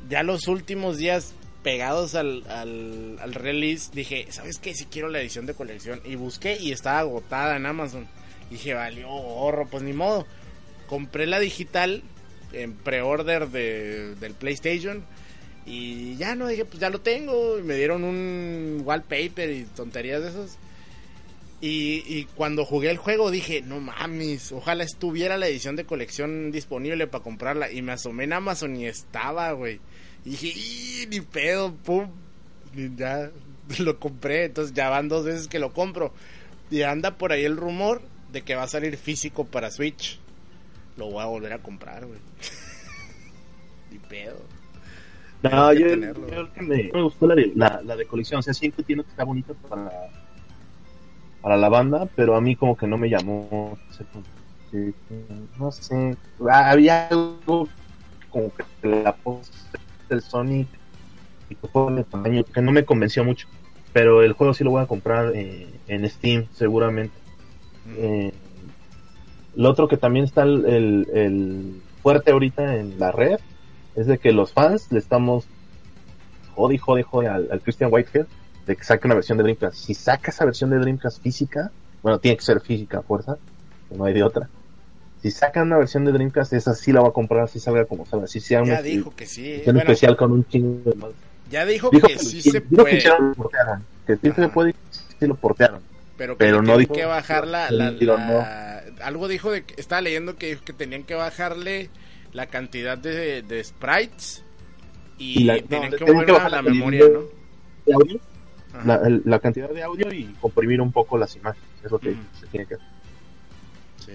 [0.09, 4.75] Ya los últimos días pegados al, al, al release, dije, ¿sabes qué?
[4.75, 6.01] Si quiero la edición de colección.
[6.05, 8.09] Y busqué y estaba agotada en Amazon.
[8.51, 10.27] Dije, valió gorro, pues ni modo.
[10.89, 12.03] Compré la digital
[12.53, 15.05] en pre-order de, del PlayStation.
[15.65, 17.59] Y ya no, dije, pues ya lo tengo.
[17.59, 20.59] Y me dieron un wallpaper y tonterías de esos.
[21.61, 26.51] Y, y cuando jugué el juego dije, no mames, ojalá estuviera la edición de colección
[26.51, 27.71] disponible para comprarla.
[27.71, 29.81] Y me asomé en Amazon y estaba, güey.
[30.25, 32.11] Y dije, "Ih, ni pedo, pum.
[32.75, 33.31] Y ya
[33.79, 36.13] lo compré, entonces ya van dos veces que lo compro.
[36.71, 38.03] Y anda por ahí el rumor
[38.33, 40.19] de que va a salir físico para Switch.
[40.97, 42.19] Lo voy a volver a comprar, güey.
[43.91, 44.62] ni pedo.
[45.43, 46.29] No, yo, tenerlo.
[46.29, 48.39] yo el que me, me gustó la de, la, la de colección.
[48.39, 49.91] O sea, sí entiendo que está bonita para
[51.41, 53.77] para la banda, pero a mí como que no me llamó.
[55.59, 56.17] no sé,
[56.49, 57.69] Había algo
[58.31, 59.51] como que la pose
[60.09, 60.69] del Sonic
[61.49, 63.49] y que fue de tamaño que no me convenció mucho.
[63.93, 67.13] Pero el juego sí lo voy a comprar eh, en Steam, seguramente.
[67.99, 68.33] Eh,
[69.55, 73.37] lo otro que también está el, el- el fuerte ahorita en la red
[73.97, 75.45] es de que los fans le estamos
[76.55, 78.27] jode jode jode al, al Christian Whitehead
[78.67, 79.77] de que saque una versión de Dreamcast.
[79.77, 81.71] Si saca esa versión de Dreamcast física,
[82.03, 83.37] bueno, tiene que ser física a fuerza,
[83.91, 84.49] no hay de otra.
[85.21, 88.07] Si sacan una versión de Dreamcast, esa sí la va a comprar, así salga como
[88.07, 89.63] salga, así sea ya dijo que sí.
[89.65, 90.97] Bueno, especial con un chingo de
[91.51, 93.01] ya dijo, Dijo que que, sí se dijo que puede.
[93.01, 94.75] sí lo portearon, que sí se puede
[95.21, 95.81] sí lo portearon.
[96.17, 100.01] pero que Pero le no dijo- que bajar la, la- algo dijo de que estaba
[100.01, 101.91] leyendo que dijo que tenían que bajarle
[102.33, 104.43] la cantidad de, de sprites
[105.19, 107.05] y, Y la- no, tenían le que tienen que bajar la la memoria.
[107.09, 107.21] ¿no?
[107.85, 108.21] de audio,
[109.25, 111.69] la, cantidad de audio y comprimir un poco las imágenes.
[111.85, 112.21] Es lo que Ujú.
[112.41, 112.87] se tiene que hacer.
[114.07, 114.13] Sí.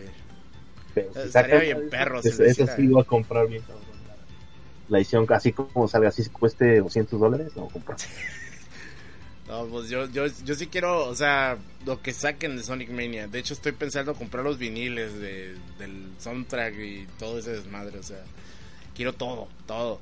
[0.95, 2.75] Pero si Estaría sacan bien eso, perro si lo ese hiciera.
[2.75, 3.61] sí a comprar bien.
[4.89, 7.97] La edición casi como salga así cueste 200 dólares, lo voy a comprar.
[9.47, 13.27] No, pues yo, yo, yo sí quiero, o sea, lo que saquen de Sonic Mania.
[13.27, 17.97] De hecho, estoy pensando comprar los viniles de, del soundtrack y todo ese desmadre.
[17.97, 18.21] O sea,
[18.93, 19.99] quiero todo, todo.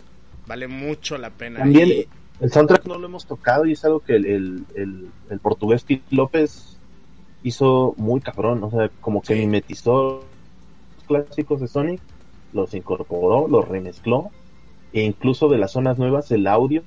[0.47, 1.59] Vale mucho la pena.
[1.59, 2.07] También Y-
[2.41, 5.83] el soundtrack no lo hemos tocado y es algo que el, el, el, el portugués
[5.83, 6.77] Pete López
[7.43, 8.63] hizo muy cabrón.
[8.63, 9.39] O sea, como que Sí.
[9.41, 10.23] mimetizó
[10.97, 12.01] los clásicos de Sonic,
[12.51, 14.31] los incorporó, los remezcló
[14.91, 16.83] e incluso de las zonas nuevas el audio,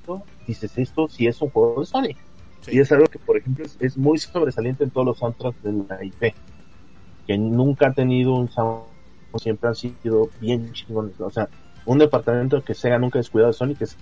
[0.47, 2.17] dices esto sí es un juego de Sonic.
[2.61, 2.75] Sí.
[2.75, 5.71] Y es algo que, por ejemplo, es, es muy sobresaliente en todos los soundtracks de
[5.87, 6.33] la IP.
[7.27, 8.83] Que nunca ha tenido un sound,
[9.37, 11.19] siempre han sido bien chingones.
[11.19, 11.47] O sea,
[11.85, 13.97] un departamento que Sega nunca ha descuidado de Sonic es,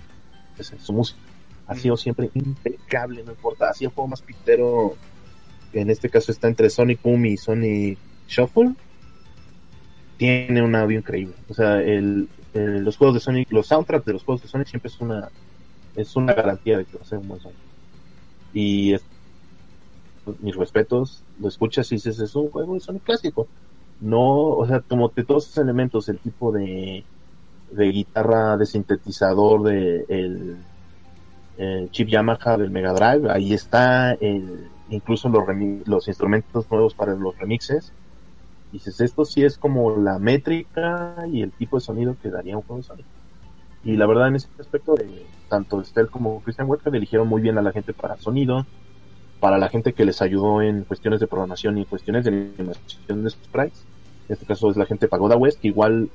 [0.58, 1.18] es su música.
[1.66, 3.68] Ha sido siempre impecable, no importa.
[3.70, 4.96] Así el juego más pitero,
[5.72, 8.72] que en este caso está entre Sonic Boom y Sonic Shuffle,
[10.16, 11.34] tiene un audio increíble.
[11.48, 14.66] O sea, el, el- los juegos de Sonic, los soundtracks de los juegos de Sonic
[14.68, 15.28] siempre es una,
[15.94, 17.58] es una garantía de que va a ser un buen Sonic
[18.52, 19.08] y es-
[20.40, 23.48] mis respetos, lo escuchas y dices, es un juego de Sonic clásico.
[23.98, 27.06] No, o sea, como que todos esos elementos, el tipo de,
[27.68, 30.66] de guitarra, de sintetizador, de el,
[31.90, 35.44] chip Yamaha del Mega Drive, ahí está, el, incluso los,
[35.86, 37.94] los instrumentos nuevos para los remixes.
[38.72, 42.64] Dices, esto sí es como la métrica y el tipo de sonido que daría un
[42.64, 43.08] juego de Sonic.
[43.84, 47.58] Y la verdad, en ese aspecto, de, tanto Estelle como Christian Huerta eligieron muy bien
[47.58, 48.66] a la gente para sonido,
[49.40, 53.30] para la gente que les ayudó en cuestiones de programación y cuestiones de animación de
[53.30, 53.84] sprites.
[54.28, 56.10] En este caso es la gente Pagoda West, que igual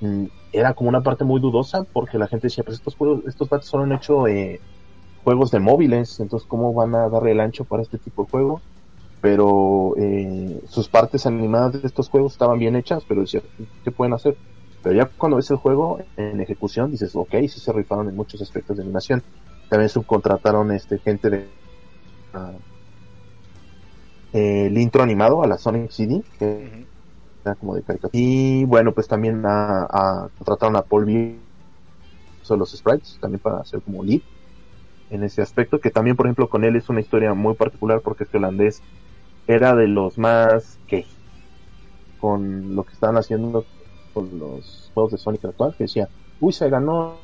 [0.00, 3.48] mm, era como una parte muy dudosa, porque la gente decía, pues estos juegos, estos
[3.48, 4.60] vatos solo han hecho eh,
[5.22, 8.60] juegos de móviles, entonces ¿cómo van a darle el ancho para este tipo de juego?
[9.20, 13.42] Pero eh, sus partes animadas de estos juegos estaban bien hechas, pero decía,
[13.84, 14.36] ¿qué pueden hacer?
[14.82, 18.42] Pero ya cuando ves el juego en ejecución dices, ok, sí se rifaron en muchos
[18.42, 19.22] aspectos de animación.
[19.68, 21.54] También subcontrataron este gente de
[22.34, 22.58] ah,
[24.32, 26.88] el intro animado a la Sonic CD, que
[27.44, 28.10] era como de caricatura.
[28.14, 31.46] Y bueno, pues también a, a- contrataron a Paul B.
[32.42, 34.22] son los sprites, también para hacer como lead
[35.10, 38.24] en ese aspecto, que también por ejemplo con él es una historia muy particular porque
[38.24, 38.84] este holandés
[39.46, 41.08] era de los más que
[42.16, 43.66] con lo que estaban haciendo
[44.12, 46.08] con los juegos de Sonic actual, que decía,
[46.40, 47.16] uy, se ganó,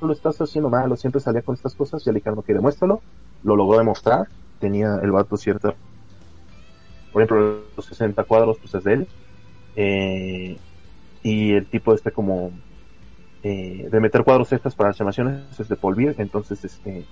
[0.00, 3.00] lo estás haciendo mal, o siempre salía con estas cosas, y dijeron, que demuéstralo,
[3.42, 4.28] lo logró demostrar,
[4.60, 5.74] tenía el vato cierta,
[7.12, 9.08] por ejemplo, los 60 cuadros, pues es de él,
[9.76, 10.58] eh,
[11.22, 12.50] y el tipo este como
[13.42, 17.04] eh, de meter cuadros extras para las animaciones es de Paul entonces este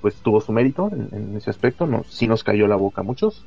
[0.00, 3.04] pues tuvo su mérito en, en ese aspecto, no, sí nos cayó la boca a
[3.04, 3.44] muchos,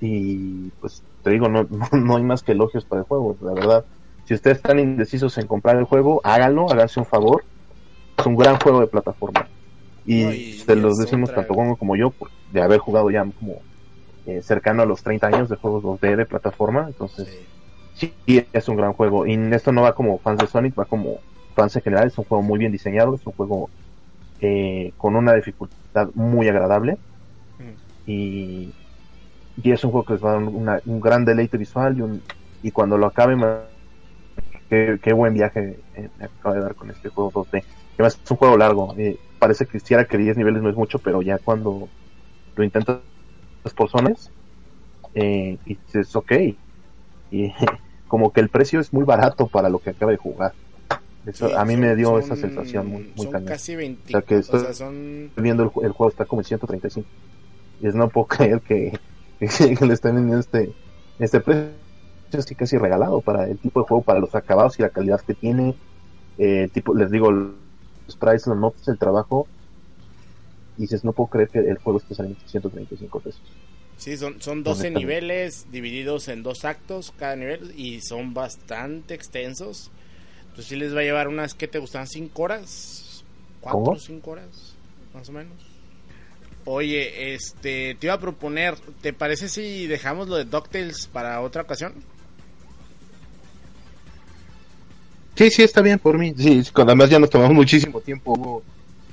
[0.00, 3.52] y pues te digo, no, no, no hay más que elogios para el juego, la
[3.52, 3.84] verdad.
[4.24, 7.44] Si ustedes están indecisos en comprar el juego, háganlo, háganse un favor.
[8.16, 9.48] Es un gran juego de plataforma.
[10.06, 13.62] Y, se los decimos tanto Gongo como yo, por- de haber jugado ya como
[14.26, 16.86] eh, cercano a los 30 años de juegos 2D de plataforma.
[16.88, 17.28] Entonces,
[17.92, 18.14] Sí.
[18.26, 19.26] sí, es un gran juego.
[19.26, 21.18] Y esto no va como fans de Sonic, va como
[21.54, 22.06] fans en general.
[22.06, 23.70] Es un juego muy bien diseñado, es un juego
[24.40, 26.98] eh, con una dificultad muy agradable.
[27.58, 27.74] Mm.
[28.06, 28.74] Y,
[29.56, 32.00] y es un juego que les va a dar una- un gran deleite visual y,
[32.02, 32.22] un,
[32.62, 33.40] y cuando lo acaben,
[34.74, 37.64] qué, qué buen viaje eh, me acaba de dar con este juego 2D.
[37.98, 38.94] Además, es un juego largo.
[38.98, 41.90] eh, parece que quisiera que 10 niveles no es mucho, pero ya cuando
[42.56, 43.02] lo intentas
[43.76, 44.32] por zonas,
[45.14, 46.32] eh, y dices, ok.
[47.30, 47.52] Y
[48.06, 50.54] como que el precio es muy barato para lo que acaba de jugar.
[51.24, 53.48] Eso, Sí, a mí son- me dio son- esa sensación muy, muy Son cañón.
[53.48, 54.08] casi 20.
[54.08, 55.26] O sea, que estoy- o sea, son.
[55.28, 57.10] Estoy viendo el, el juego está como en 135.
[57.80, 58.26] Y es no puedo
[58.58, 58.92] creer que,
[59.78, 60.74] que le estén vendiendo este,
[61.18, 61.83] este precio
[62.40, 65.34] así casi regalado para el tipo de juego, para los acabados y la calidad que
[65.34, 65.74] tiene.
[66.38, 69.46] Eh, tipo, les digo, los price, los notes, el trabajo.
[70.76, 73.42] Y dices, no puedo creer que el juego esté saliendo 135 pesos.
[73.96, 74.98] Sí, son, son 12 Honestamente.
[74.98, 79.90] niveles divididos en dos actos cada nivel y son bastante extensos.
[80.40, 83.24] Entonces sí les va a llevar unas que te gustan 5 horas,
[83.60, 83.98] 4 o ¿Cómo?
[83.98, 84.74] 5 horas,
[85.14, 85.54] más o menos.
[86.66, 91.62] Oye, este, te iba a proponer, ¿te parece si dejamos lo de DuckTales para otra
[91.62, 91.94] ocasión?
[95.36, 96.32] Sí, sí, está bien por mí.
[96.36, 98.32] Sí, con- además ya nos tomamos muchísimo tiempo.
[98.34, 98.62] Hubo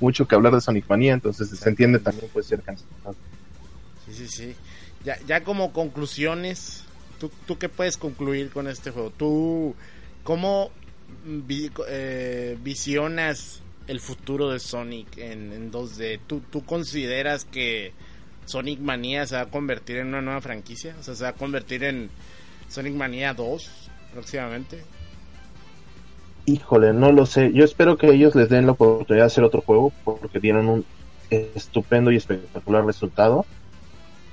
[0.00, 2.88] mucho que hablar de Sonic Manía, entonces se entiende también puede ser cansado.
[4.06, 4.54] Sí, sí, sí.
[5.04, 6.84] Ya, ya como conclusiones,
[7.18, 9.10] ¿tú, ¿tú qué puedes concluir con este juego?
[9.10, 9.74] ¿Tú
[10.22, 10.70] cómo
[11.24, 16.20] vi- eh, visionas el futuro de Sonic en, en 2D?
[16.26, 17.92] ¿Tú, ¿Tú consideras que
[18.46, 20.94] Sonic Mania se va a convertir en una nueva franquicia?
[21.00, 22.10] O sea, se va a convertir en
[22.68, 23.68] Sonic Mania 2
[24.12, 24.82] próximamente.
[26.44, 27.52] Híjole, no lo sé.
[27.52, 30.84] Yo espero que ellos les den la oportunidad de hacer otro juego porque dieron un
[31.30, 33.46] estupendo y espectacular resultado.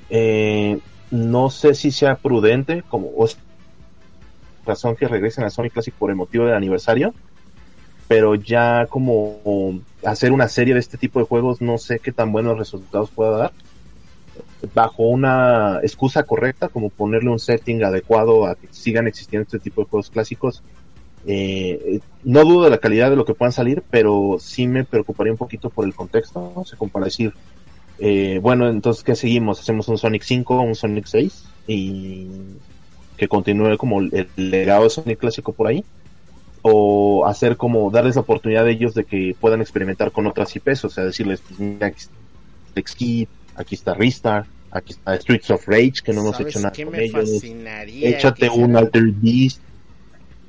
[0.10, 0.80] Eh,
[1.12, 3.12] no sé si sea prudente, como
[4.66, 7.14] razón que regresen a Sonic Classic por el motivo del aniversario,
[8.08, 12.32] pero ya como hacer una serie de este tipo de juegos, no sé qué tan
[12.32, 13.52] buenos resultados pueda dar.
[14.74, 19.84] Bajo una excusa correcta, como ponerle un setting adecuado a que sigan existiendo este tipo
[19.84, 20.64] de juegos clásicos,
[21.32, 25.32] eh, no dudo de la calidad de lo que puedan salir, pero sí me preocuparía
[25.32, 26.62] un poquito por el contexto, ¿no?
[26.62, 27.34] O sea, como para decir,
[28.00, 29.60] eh, bueno, entonces, ¿qué seguimos?
[29.60, 31.44] ¿Hacemos un Sonic 5 un Sonic 6?
[31.68, 32.26] Y
[33.16, 35.86] que continúe como el legado de Sonic clásico por ahí.
[36.64, 40.86] O hacer como, darles la oportunidad de ellos de que puedan experimentar con otras IPs,
[40.86, 45.68] o sea, decirles, pues, mira, aquí está Kidd, aquí está Ristar, aquí está Streets of
[45.68, 47.44] Rage, que no hemos ¿Sabes hecho nada con ellos.
[48.02, 49.62] Échate un Alter Beast.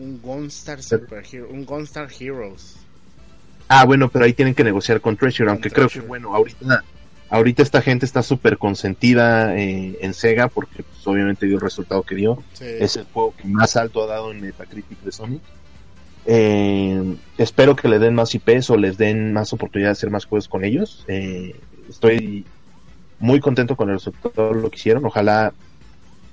[0.01, 2.77] Un Gunstar Super Hero, un Gunstar Heroes.
[3.69, 6.83] Ah, bueno, pero ahí tienen que negociar con Treasure, Con aunque creo que, bueno, ahorita,
[7.29, 12.03] ahorita esta gente está súper consentida eh, en Sega porque pues, obviamente dio el resultado
[12.03, 12.43] que dio.
[12.55, 12.65] Sí.
[12.67, 15.43] Es el juego que más alto ha dado en Metacritic de Sonic.
[16.27, 20.25] Eh, espero que le den más IPs o les den más oportunidad de hacer más
[20.25, 21.05] juegos con ellos.
[21.09, 21.55] Eh,
[21.89, 22.45] estoy
[23.19, 25.05] muy contento con el resultado lo que hicieron.
[25.05, 25.53] Ojalá,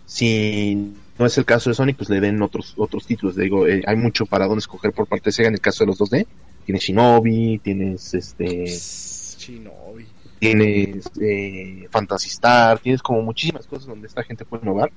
[0.06, 3.36] si no es el caso de Sonic, pues le den otros otros títulos.
[3.36, 5.88] Digo, eh, hay mucho para dónde escoger por parte de Sega en el caso de
[5.88, 6.28] los 2D.
[6.66, 10.06] Tienes Shinobi, tienes este, Shinobi.
[10.40, 14.92] tienes eh, Phantasy Star, tienes como muchísimas cosas donde esta gente puede innovar.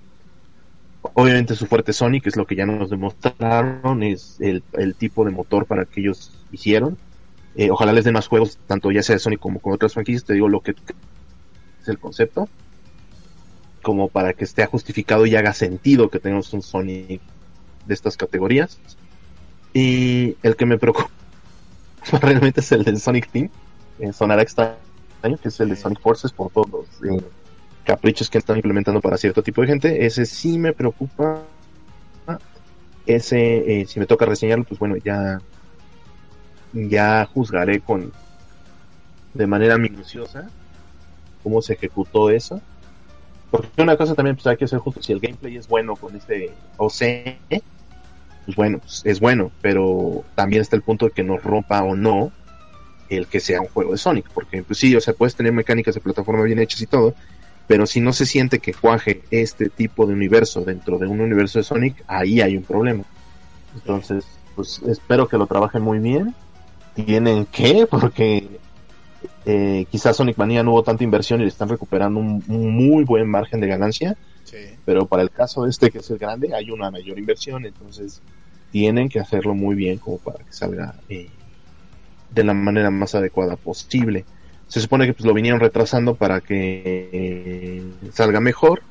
[1.15, 5.31] Obviamente su fuerte Sonic es lo que ya nos demostraron, es el, el tipo de
[5.31, 6.99] motor para que ellos hicieron.
[7.57, 10.25] Eh, ojalá les den más juegos, tanto ya sea de Sonic como con otras franquicias,
[10.25, 12.49] te digo lo que es el concepto,
[13.83, 17.21] como para que esté justificado y haga sentido que tengamos un Sonic
[17.87, 18.79] de estas categorías.
[19.73, 21.11] Y el que me preocupa
[22.21, 23.51] realmente es el del Sonic Team,
[23.99, 24.77] eh, sonará extraño,
[25.41, 25.77] que es el de.
[25.77, 27.23] Sonic Forces por todos los eh,
[27.85, 30.07] caprichos que están implementando para cierto tipo de gente.
[30.07, 31.43] Ese sí me preocupa.
[33.07, 35.41] Ese, eh, si me toca reseñarlo, pues bueno, ya,
[36.73, 38.13] ya juzgaré con
[39.35, 40.49] de manera minuciosa
[41.43, 42.61] cómo se ejecutó eso.
[43.51, 46.15] Porque una cosa también pues hay que ser justo, si el gameplay es bueno con
[46.15, 46.95] este OC,
[48.45, 51.97] pues bueno, pues, es bueno, pero también está el punto de que nos rompa o
[51.97, 52.33] no
[53.09, 55.95] el que sea un juego de Sonic, porque pues sí, o sea, puedes tener mecánicas
[55.95, 57.15] de plataforma bien hechas y todo,
[57.67, 61.59] pero si no se siente que cuaje este tipo de universo dentro de un universo
[61.59, 63.05] de Sonic, ahí hay un problema.
[63.75, 64.25] Entonces,
[64.55, 66.35] pues espero que lo trabajen muy bien.
[66.95, 68.49] Tienen que, porque
[69.47, 73.05] eh, quizás Sonic Mania no hubo tanta inversión y le están recuperando un, un muy
[73.05, 74.57] buen margen de ganancia, Sí.
[74.85, 78.21] pero para el caso este que es el grande hay una mayor inversión, entonces
[78.73, 81.29] tienen que hacerlo muy bien como para que salga eh,
[82.35, 84.25] de la manera más adecuada posible.
[84.69, 88.83] Se supone que pues lo vinieron retrasando para que eh, salga mejor.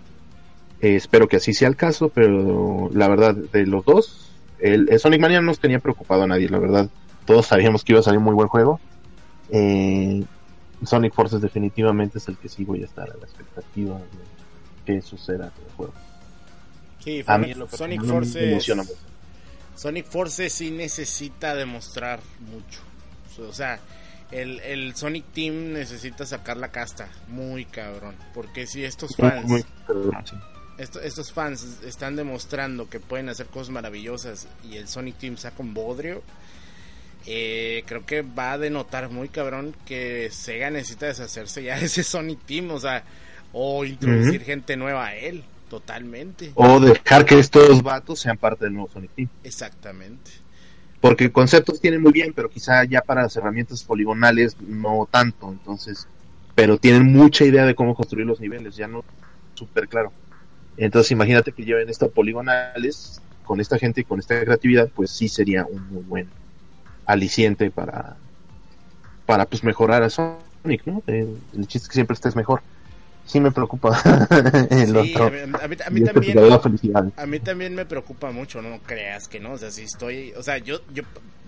[0.82, 5.00] Eh, espero que así sea el caso, pero la verdad de los dos, el, el
[5.00, 6.90] Sonic Mania no nos tenía preocupado a nadie, la verdad.
[7.26, 8.80] Todos sabíamos que iba a salir un muy buen juego.
[9.52, 10.24] Eh,
[10.86, 14.04] Sonic Forces definitivamente es el que sí voy a estar a la expectativa de
[14.86, 15.94] que suceda con el juego.
[17.04, 18.72] Sí, A Sonic- mí Sonic Forces.
[19.76, 22.20] Sonic Forces sí necesita demostrar
[22.52, 22.82] mucho.
[23.48, 23.80] O sea,
[24.32, 27.08] el, el Sonic Team necesita sacar la casta.
[27.30, 28.16] Muy cabrón.
[28.34, 29.66] Porque si estos fans.
[30.78, 35.62] Esto- estos fans están demostrando que pueden hacer cosas maravillosas y el Sonic Team saca
[35.62, 36.22] un bodrio,
[37.32, 42.02] eh, creo que va a denotar muy cabrón que Sega necesita deshacerse ya de ese
[42.04, 43.04] Sonic Team, o sea,
[43.54, 46.52] o introducir gente nueva a él, totalmente.
[46.56, 49.30] O dejar que estos vatos sean parte del nuevo Sonic Team.
[49.44, 50.32] Exactamente.
[51.00, 55.52] Porque conceptos tienen muy bien, pero quizá ya para las herramientas poligonales no tanto.
[55.52, 56.08] Entonces,
[56.56, 59.06] pero tienen mucha idea de cómo construir los niveles, ya no
[59.54, 60.12] súper claro.
[60.78, 65.12] Entonces, imagínate que lleven esto a poligonales con esta gente y con esta creatividad, pues
[65.12, 66.39] sí sería un muy buen
[67.12, 68.16] aliciente para,
[69.26, 71.02] para pues mejorar a Sonic, ¿no?
[71.08, 72.62] El, el chiste es que siempre estés mejor.
[73.26, 74.00] Sí me preocupa
[74.72, 75.26] el Sí, otro.
[75.28, 76.38] a mí, a mí- a mí Y también.
[77.18, 77.40] A mí
[77.76, 81.04] me preocupa mucho, no creas que no, o sea, si estoy, o sea, yo yo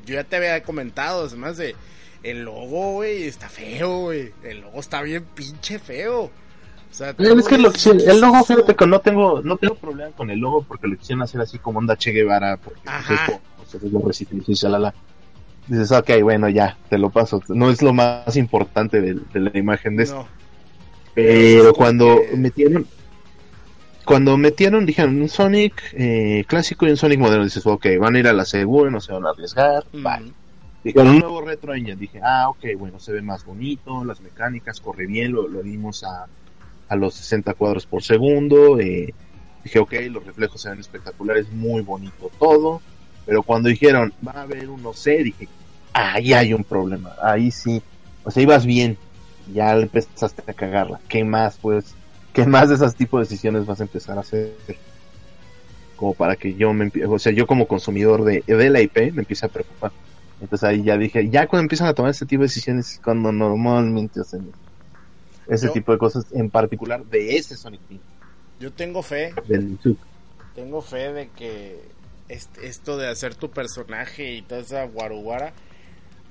[0.05, 1.75] yo ya te había comentado, además de
[2.23, 4.31] el logo, güey, está feo, güey.
[4.43, 6.23] El logo está bien pinche feo.
[6.25, 9.57] O sea, Eh, Es que lo que sí, el logo, fíjate que no tengo, no
[9.57, 12.81] tengo problema con el logo porque lo quisieron hacer así como onda Che Guevara, porque
[12.85, 13.39] Ajá.
[13.73, 14.11] es lo
[14.47, 14.93] y shalala.
[15.71, 17.41] Dices, ok, bueno, ya, te lo paso.
[17.47, 20.27] No es lo más importante de, de la imagen de esto.
[21.15, 22.85] Pero cuando metieron,
[24.03, 28.19] cuando metieron, dijeron un Sonic eh, clásico y un Sonic moderno, dices, ok, van a
[28.19, 30.33] ir a la segura, no se van a arriesgar, mm, bye.
[30.83, 34.81] Dijeron un nuevo retro engine, dije, ah, ok, bueno, se ve más bonito, las mecánicas,
[34.81, 36.25] corre bien, lo, lo dimos a,
[36.89, 39.13] a los 60 cuadros por segundo, eh,
[39.63, 42.81] dije, ok, los reflejos se ven espectaculares, muy bonito todo,
[43.25, 45.47] pero cuando dijeron, va a haber un OC, dije,
[45.93, 47.81] ahí hay un problema, ahí sí,
[48.23, 48.97] o sea, ibas bien,
[49.53, 51.93] ya empezaste a cagarla, ¿qué más, pues,
[52.33, 54.55] qué más de esos tipos de decisiones vas a empezar a hacer?
[55.95, 59.11] Como para que yo me empie- o sea, yo como consumidor de, de la IP
[59.11, 59.91] me empiece a preocupar.
[60.39, 63.31] Entonces ahí ya dije, ya cuando empiezan a tomar este tipo de decisiones, es cuando
[63.31, 64.51] normalmente hacen
[65.47, 68.01] ese Yo- tipo de cosas, en particular de ese Sonic Team,
[68.59, 69.77] yo tengo fe, del
[70.55, 71.79] tengo fe de que
[72.29, 75.53] est- esto de hacer tu personaje y toda esa guaruguara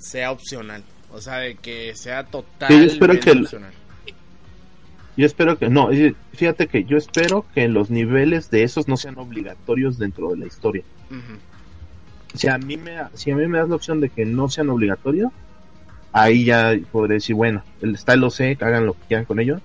[0.01, 0.83] sea opcional.
[1.13, 3.73] O sea, de que sea totalmente espero que opcional.
[5.17, 5.91] Yo espero que, no,
[6.33, 10.47] fíjate que yo espero que los niveles de esos no sean obligatorios dentro de la
[10.47, 10.83] historia.
[12.35, 14.71] Si a mí me, si a mí me das la opción de que no sean
[14.71, 15.33] obligatorios,
[16.13, 19.61] ahí ya podré decir, bueno, el- está el OC, hagan lo que quieran con ello.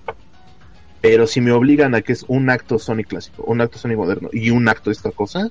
[1.00, 4.28] Pero si me obligan a que es un acto Sonic clásico, un acto Sonic moderno
[4.32, 5.48] y un acto esta cosa,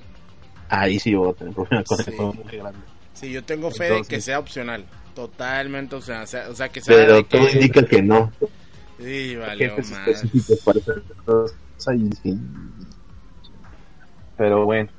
[0.68, 2.10] ahí sí yo voy a tener problemas con Sí.
[2.12, 2.78] muy grande.
[3.16, 4.84] Sí, yo tengo fe de que sea opcional.
[5.14, 6.24] Totalmente opcional.
[6.24, 7.38] O sea, o sea, que sea Pero que...
[7.38, 8.30] todo indica que no.
[8.98, 9.38] Sí, dije,
[14.36, 14.90] Pero bueno,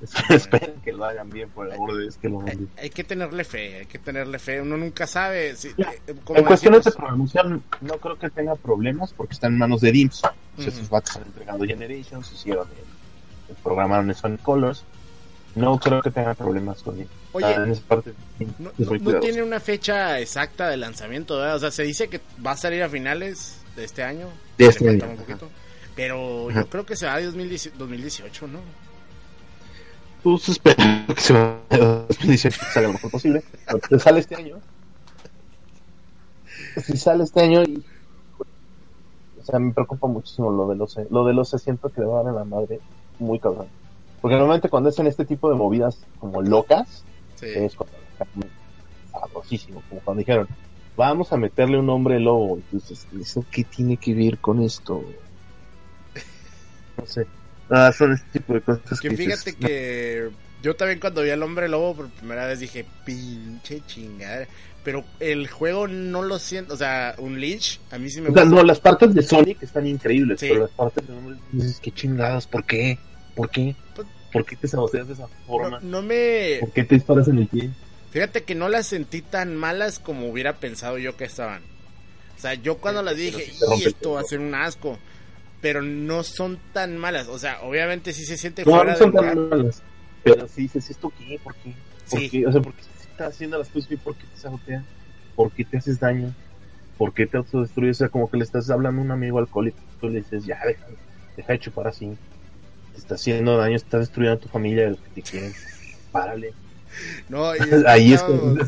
[0.30, 2.70] espero que lo hagan bien por el amor de Dios que lo hagan Hay, bien.
[2.78, 4.60] hay que tenerle fe, hay que tenerle fe.
[4.60, 5.56] Uno nunca sabe.
[5.56, 9.32] Si, Ya, eh, como En cuestiones de decimos- programación no creo que tenga problemas porque
[9.34, 10.16] está en manos de DIMS.
[10.16, 10.68] Sea, Ujú.
[10.68, 14.84] Esos vatos han entregado Generations, hicieron el, el programaron en Sonic Colors.
[15.56, 17.08] No creo que tenga problemas con él.
[17.32, 21.56] Oye, Ah, en esa parte sí, No, tiene una fecha exacta de lanzamiento, ¿verdad?
[21.56, 24.28] O sea, se dice que va a salir a finales de este año.
[24.58, 25.22] De este año, un ajá.
[25.22, 25.48] poquito.
[25.94, 26.60] Pero Ajá.
[26.60, 28.60] yo creo que será de 2018, 2018, ¿no?
[30.22, 30.76] Pues espero
[31.14, 31.76] que se vaya a
[32.08, 33.42] 2018 que salga lo mejor posible.
[33.66, 34.56] Pero si sale este año.
[36.84, 37.82] Si sale este año y.
[39.40, 42.20] O sea, me preocupa muchísimo lo de los Lo de los siento que le va
[42.20, 42.80] a la madre
[43.18, 43.68] muy cabrón.
[44.26, 47.04] Porque normalmente cuando hacen este tipo de movidas como locas,
[47.36, 47.46] Sí.
[47.46, 47.94] es cuando
[49.12, 49.84] sabrosísimo.
[49.88, 50.48] Como cuando dijeron,
[50.96, 52.56] vamos a meterle un hombre lobo.
[52.56, 55.04] Entonces, ¿eso qué tiene que ver con esto?
[56.96, 57.24] No sé.
[57.70, 60.28] Ah, son este tipo de cosas Que que dices, fíjate que
[60.60, 64.48] yo también cuando vi al hombre lobo por primera vez dije, pinche chingada.
[64.82, 68.32] Pero el juego no lo siento, o sea, un Lynch, a mí sí me O
[68.34, 68.56] sea, gusta.
[68.56, 70.48] no, las partes de Sonic están increíbles, Sí.
[70.48, 72.98] pero las partes de Hombre dices, qué chingadas, ¿por qué?
[73.36, 73.76] ¿Por qué?
[73.94, 75.80] Pues- ¿Por qué te saboteas de esa forma?
[75.80, 76.58] No, no me...
[76.60, 77.70] ¿Por qué te disparas en el pie?
[78.10, 81.62] Fíjate que no las sentí tan malas como hubiera pensado yo que estaban.
[82.36, 84.28] O sea, yo cuando las dije, sí y esto va a cuerpo".
[84.28, 84.98] ser un asco.
[85.62, 87.28] Pero no son tan malas.
[87.28, 89.82] O sea, obviamente sí se siente No, fuera no son tan malas.
[90.22, 91.38] Pero sí dices, ¿esto qué?
[91.42, 91.74] ¿Por qué?
[92.10, 92.28] ¿Por Sí.
[92.28, 92.46] qué?
[92.46, 94.84] O sea, ¿por qué estás haciendo las cosas y por qué te saboteas?
[95.34, 96.34] ¿Por qué te haces daño?
[96.98, 97.96] ¿Por qué te autodestruyes?
[97.96, 99.78] O sea, como que le estás hablando a un amigo alcohólico.
[100.00, 100.86] Tú le dices, ya, deja,
[101.36, 102.10] deja de chupar así.
[102.96, 105.52] Te está haciendo daño, está destruyendo a tu familia, a los que te quieren.
[106.10, 106.52] Párale.
[107.28, 108.66] No, y Ahí es estábamos, cuando-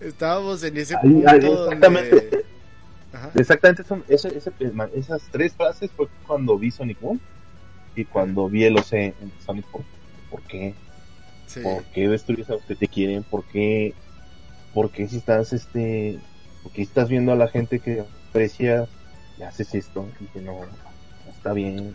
[0.00, 1.62] estábamos en ese Ahí- punto ahí, donde...
[1.64, 2.44] exactamente.
[3.12, 3.30] Ajá.
[3.34, 4.52] Exactamente, son, ese- ese-
[4.94, 7.20] esas tres frases fue cuando vi Sonic Boom
[7.96, 9.84] y cuando vi el OC en Sonic Boom.
[10.30, 10.74] ¿Por qué?
[11.46, 11.60] Sí.
[11.60, 13.22] ¿Por qué destruyes a los que te quieren?
[13.24, 13.92] ¿Por qué,
[14.72, 16.18] por qué si estás, este,
[16.62, 18.88] por qué estás viendo a la gente que aprecias
[19.38, 20.08] y haces esto?
[20.20, 21.94] Y que no, no está bien.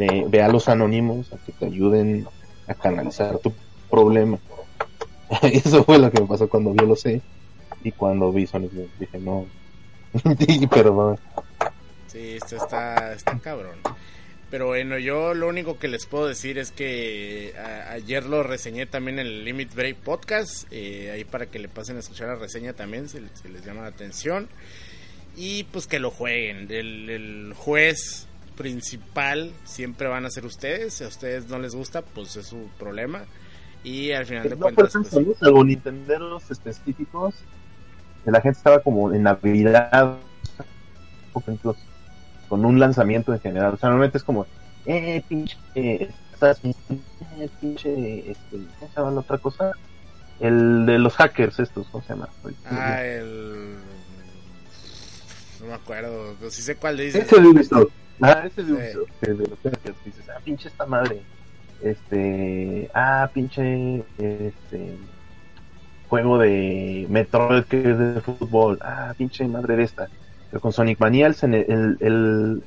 [0.00, 2.26] Ve, ve a los anónimos a que te ayuden
[2.66, 3.52] a canalizar tu
[3.90, 4.38] problema.
[5.42, 7.22] Eso fue lo que me pasó cuando vi el OC
[7.84, 8.72] y cuando vi Sonic.
[8.98, 9.44] Dije, no,
[10.38, 11.18] Sí, perdón.
[12.06, 13.76] Sí, esto está, está cabrón.
[14.50, 17.54] Pero bueno, yo lo único que les puedo decir es que
[17.90, 20.66] ayer lo reseñé también en el Limit Break Podcast.
[20.72, 23.82] eh, ahí para que le pasen a escuchar la reseña también, si, si les llama
[23.82, 24.48] la atención.
[25.36, 26.66] Y pues que lo jueguen.
[26.70, 28.26] El, el juez
[28.60, 30.92] principal siempre van a ser ustedes.
[30.92, 33.22] Si a ustedes no les gusta, pues es su problema.
[33.82, 37.34] Y al final de No cuentas, pues, salvo, salvo Nintenderos específicos.
[38.26, 40.18] La gente estaba como en Navidad,
[42.50, 43.72] con un lanzamiento en general.
[43.72, 44.46] O sea, normalmente es como,
[44.84, 46.10] eh, pinche, eh,
[47.62, 49.72] pinche, este, ¿cómo se llama la otra cosa?
[50.38, 52.28] El de los hackers estos, ¿cómo se llama?
[52.66, 53.76] ah, el...
[55.60, 57.24] No me acuerdo, pero sí sé cuál dices.
[57.24, 57.90] Ese de Ubisoft.
[58.22, 58.72] Ah, ese de Sí.
[58.98, 59.20] Ubisoft.
[59.20, 61.22] de los dices, ah, pinche esta madre.
[61.82, 62.90] Este.
[62.94, 64.04] Ah, pinche.
[64.18, 64.96] Este.
[66.08, 68.78] Juego de Metroid que es de fútbol.
[68.82, 70.08] Ah, pinche madre de esta.
[70.50, 72.62] Pero con Sonic Mania, el, el, el,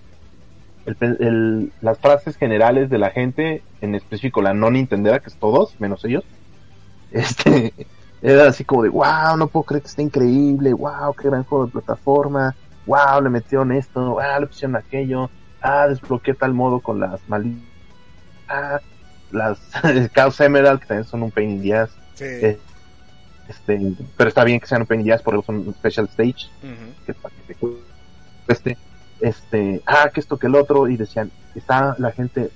[0.86, 5.36] el- el- las frases generales de la gente, en específico la no Nintendera, que es
[5.36, 6.24] todos, menos ellos,
[7.12, 7.74] este,
[8.22, 11.66] era así como de, wow, no puedo creer que está increíble, wow, qué gran juego
[11.66, 12.56] de plataforma,
[12.86, 15.30] wow, le metieron esto, ah, le pusieron aquello,
[15.64, 17.64] ah, desbloqueé tal modo con las malditas,
[18.50, 18.80] ah,
[19.32, 19.60] las
[20.14, 22.26] Chaos Emerald, que también son un pain in the ass, Sí.
[22.26, 22.60] eh,
[23.50, 23.80] este,
[24.16, 26.48] pero está bien que sean un pain in the ass porque son un special stage,
[27.06, 27.56] que es para que te
[28.46, 28.78] cueste,
[29.20, 32.52] este, ah, que esto que el otro, y decían, está la gente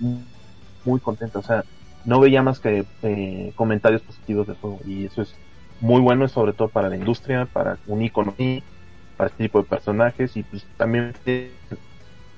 [0.86, 1.64] muy, contenta, o sea,
[2.06, 5.36] no veía más que eh, comentarios positivos del juego, y eso es
[5.82, 8.36] muy bueno, sobre todo para la industria, para un icono,
[9.18, 11.14] para este tipo de personajes, y pues también,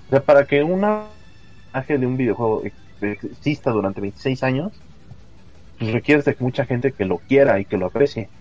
[0.10, 4.84] o sea, para que un personaje de un videojuego ex- exista durante 26 años,
[5.78, 8.32] pues requiere de mucha gente que lo quiera y que lo aprecie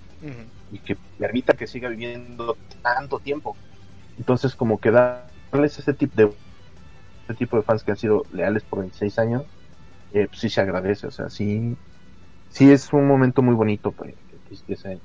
[0.71, 3.59] y que permita que siga viviendo tanto tiempo.
[4.17, 6.37] Entonces, como que darles ese tipo de
[7.29, 9.45] ese tipo de fans que han sido leales por 26 años,
[10.11, 11.09] eh, pues sí se agradece.
[11.09, 11.79] O sea, sí,
[12.49, 15.03] sí es un momento muy bonito pues, que, que se,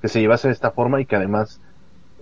[0.00, 1.60] que se llevase de esta forma y que además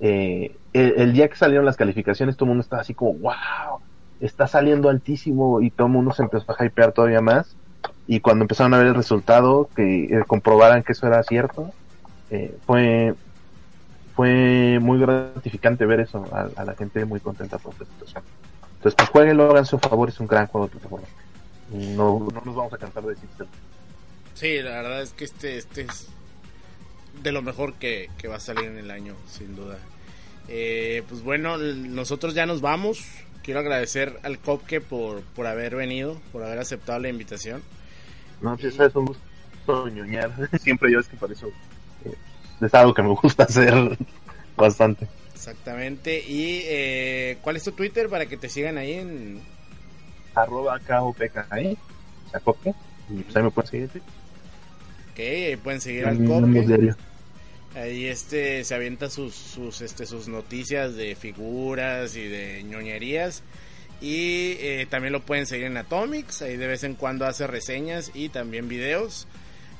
[0.01, 3.81] eh, el, día que salieron las calificaciones todo el mundo estaba así como, wow,
[4.21, 7.57] está saliendo altísimo y todo el mundo se empezó a hypear todavía más.
[8.07, 11.71] Y cuando empezaron a ver el resultado, que eh, comprobaran que eso era cierto,
[12.31, 13.15] eh, fue
[14.15, 18.25] fue muy gratificante ver eso, a, la gente muy contenta por esta situación.
[18.77, 21.07] Entonces, pues jueguenlo, hagan su favor, es un gran juego de plataforma.
[21.71, 23.29] No, no nos vamos a cansar de decir
[24.33, 26.09] Sí, la verdad es que este, este es
[27.23, 29.79] de lo mejor que, que va a salir en el año, sin duda.
[30.49, 33.05] Eh, pues bueno, nosotros ya nos vamos.
[33.43, 37.63] Quiero agradecer al Copke por, por haber venido, por haber aceptado la invitación.
[38.41, 40.33] No, si es un gusto ñoñar.
[40.61, 41.49] Siempre yo es que por eso
[42.05, 42.15] eh,
[42.61, 43.97] es algo que me gusta hacer
[44.57, 45.09] bastante.
[45.33, 46.23] Exactamente.
[46.27, 49.41] Y eh, ¿cuál es tu Twitter para que te sigan ahí en...
[50.35, 51.77] Arroba KOPKE,
[52.27, 52.75] o sea, Copke,
[53.09, 54.03] y pues ahí me pueden seguir.
[55.17, 56.19] Ok, ahí pueden seguir al
[56.53, 56.95] diario.
[57.75, 63.43] Ahí este se avienta sus, sus, este, sus noticias de figuras y de ñoñerías.
[64.03, 66.43] Y eh, también lo pueden seguir en Atomics.
[66.43, 69.27] Ahí de vez en cuando hace reseñas y también videos.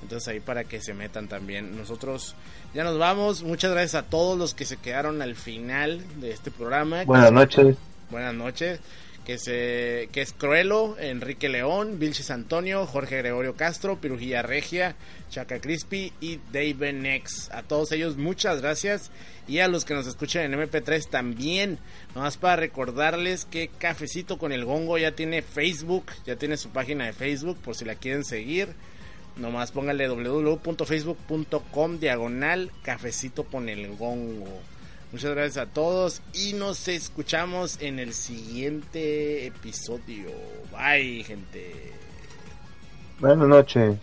[0.01, 1.77] Entonces ahí para que se metan también.
[1.77, 2.35] Nosotros
[2.73, 3.43] ya nos vamos.
[3.43, 7.05] Muchas gracias a todos los que se quedaron al final de este programa.
[7.05, 7.77] Buenas noches.
[8.11, 8.81] Buenas noches.
[9.27, 14.95] Que, que es Cruelo, Enrique León, Vilches Antonio, Jorge Gregorio Castro, Pirujilla Regia,
[15.31, 17.51] Chaca Crispy y Dave Nex.
[17.51, 19.11] A todos ellos muchas gracias.
[19.49, 21.79] Y a los que nos escuchan en MP3 también.
[22.15, 27.07] Nomás para recordarles que Cafecito con el Gongo ya tiene Facebook, ya tiene su página
[27.07, 28.69] de Facebook por si la quieren seguir.
[29.37, 34.76] Nomás póngale www.facebook.com diagonal Cafecito con el Gongo.
[35.13, 40.29] Muchas gracias a todos y nos escuchamos en el siguiente episodio.
[40.73, 41.93] Bye, gente.
[43.21, 43.97] Buenas noches.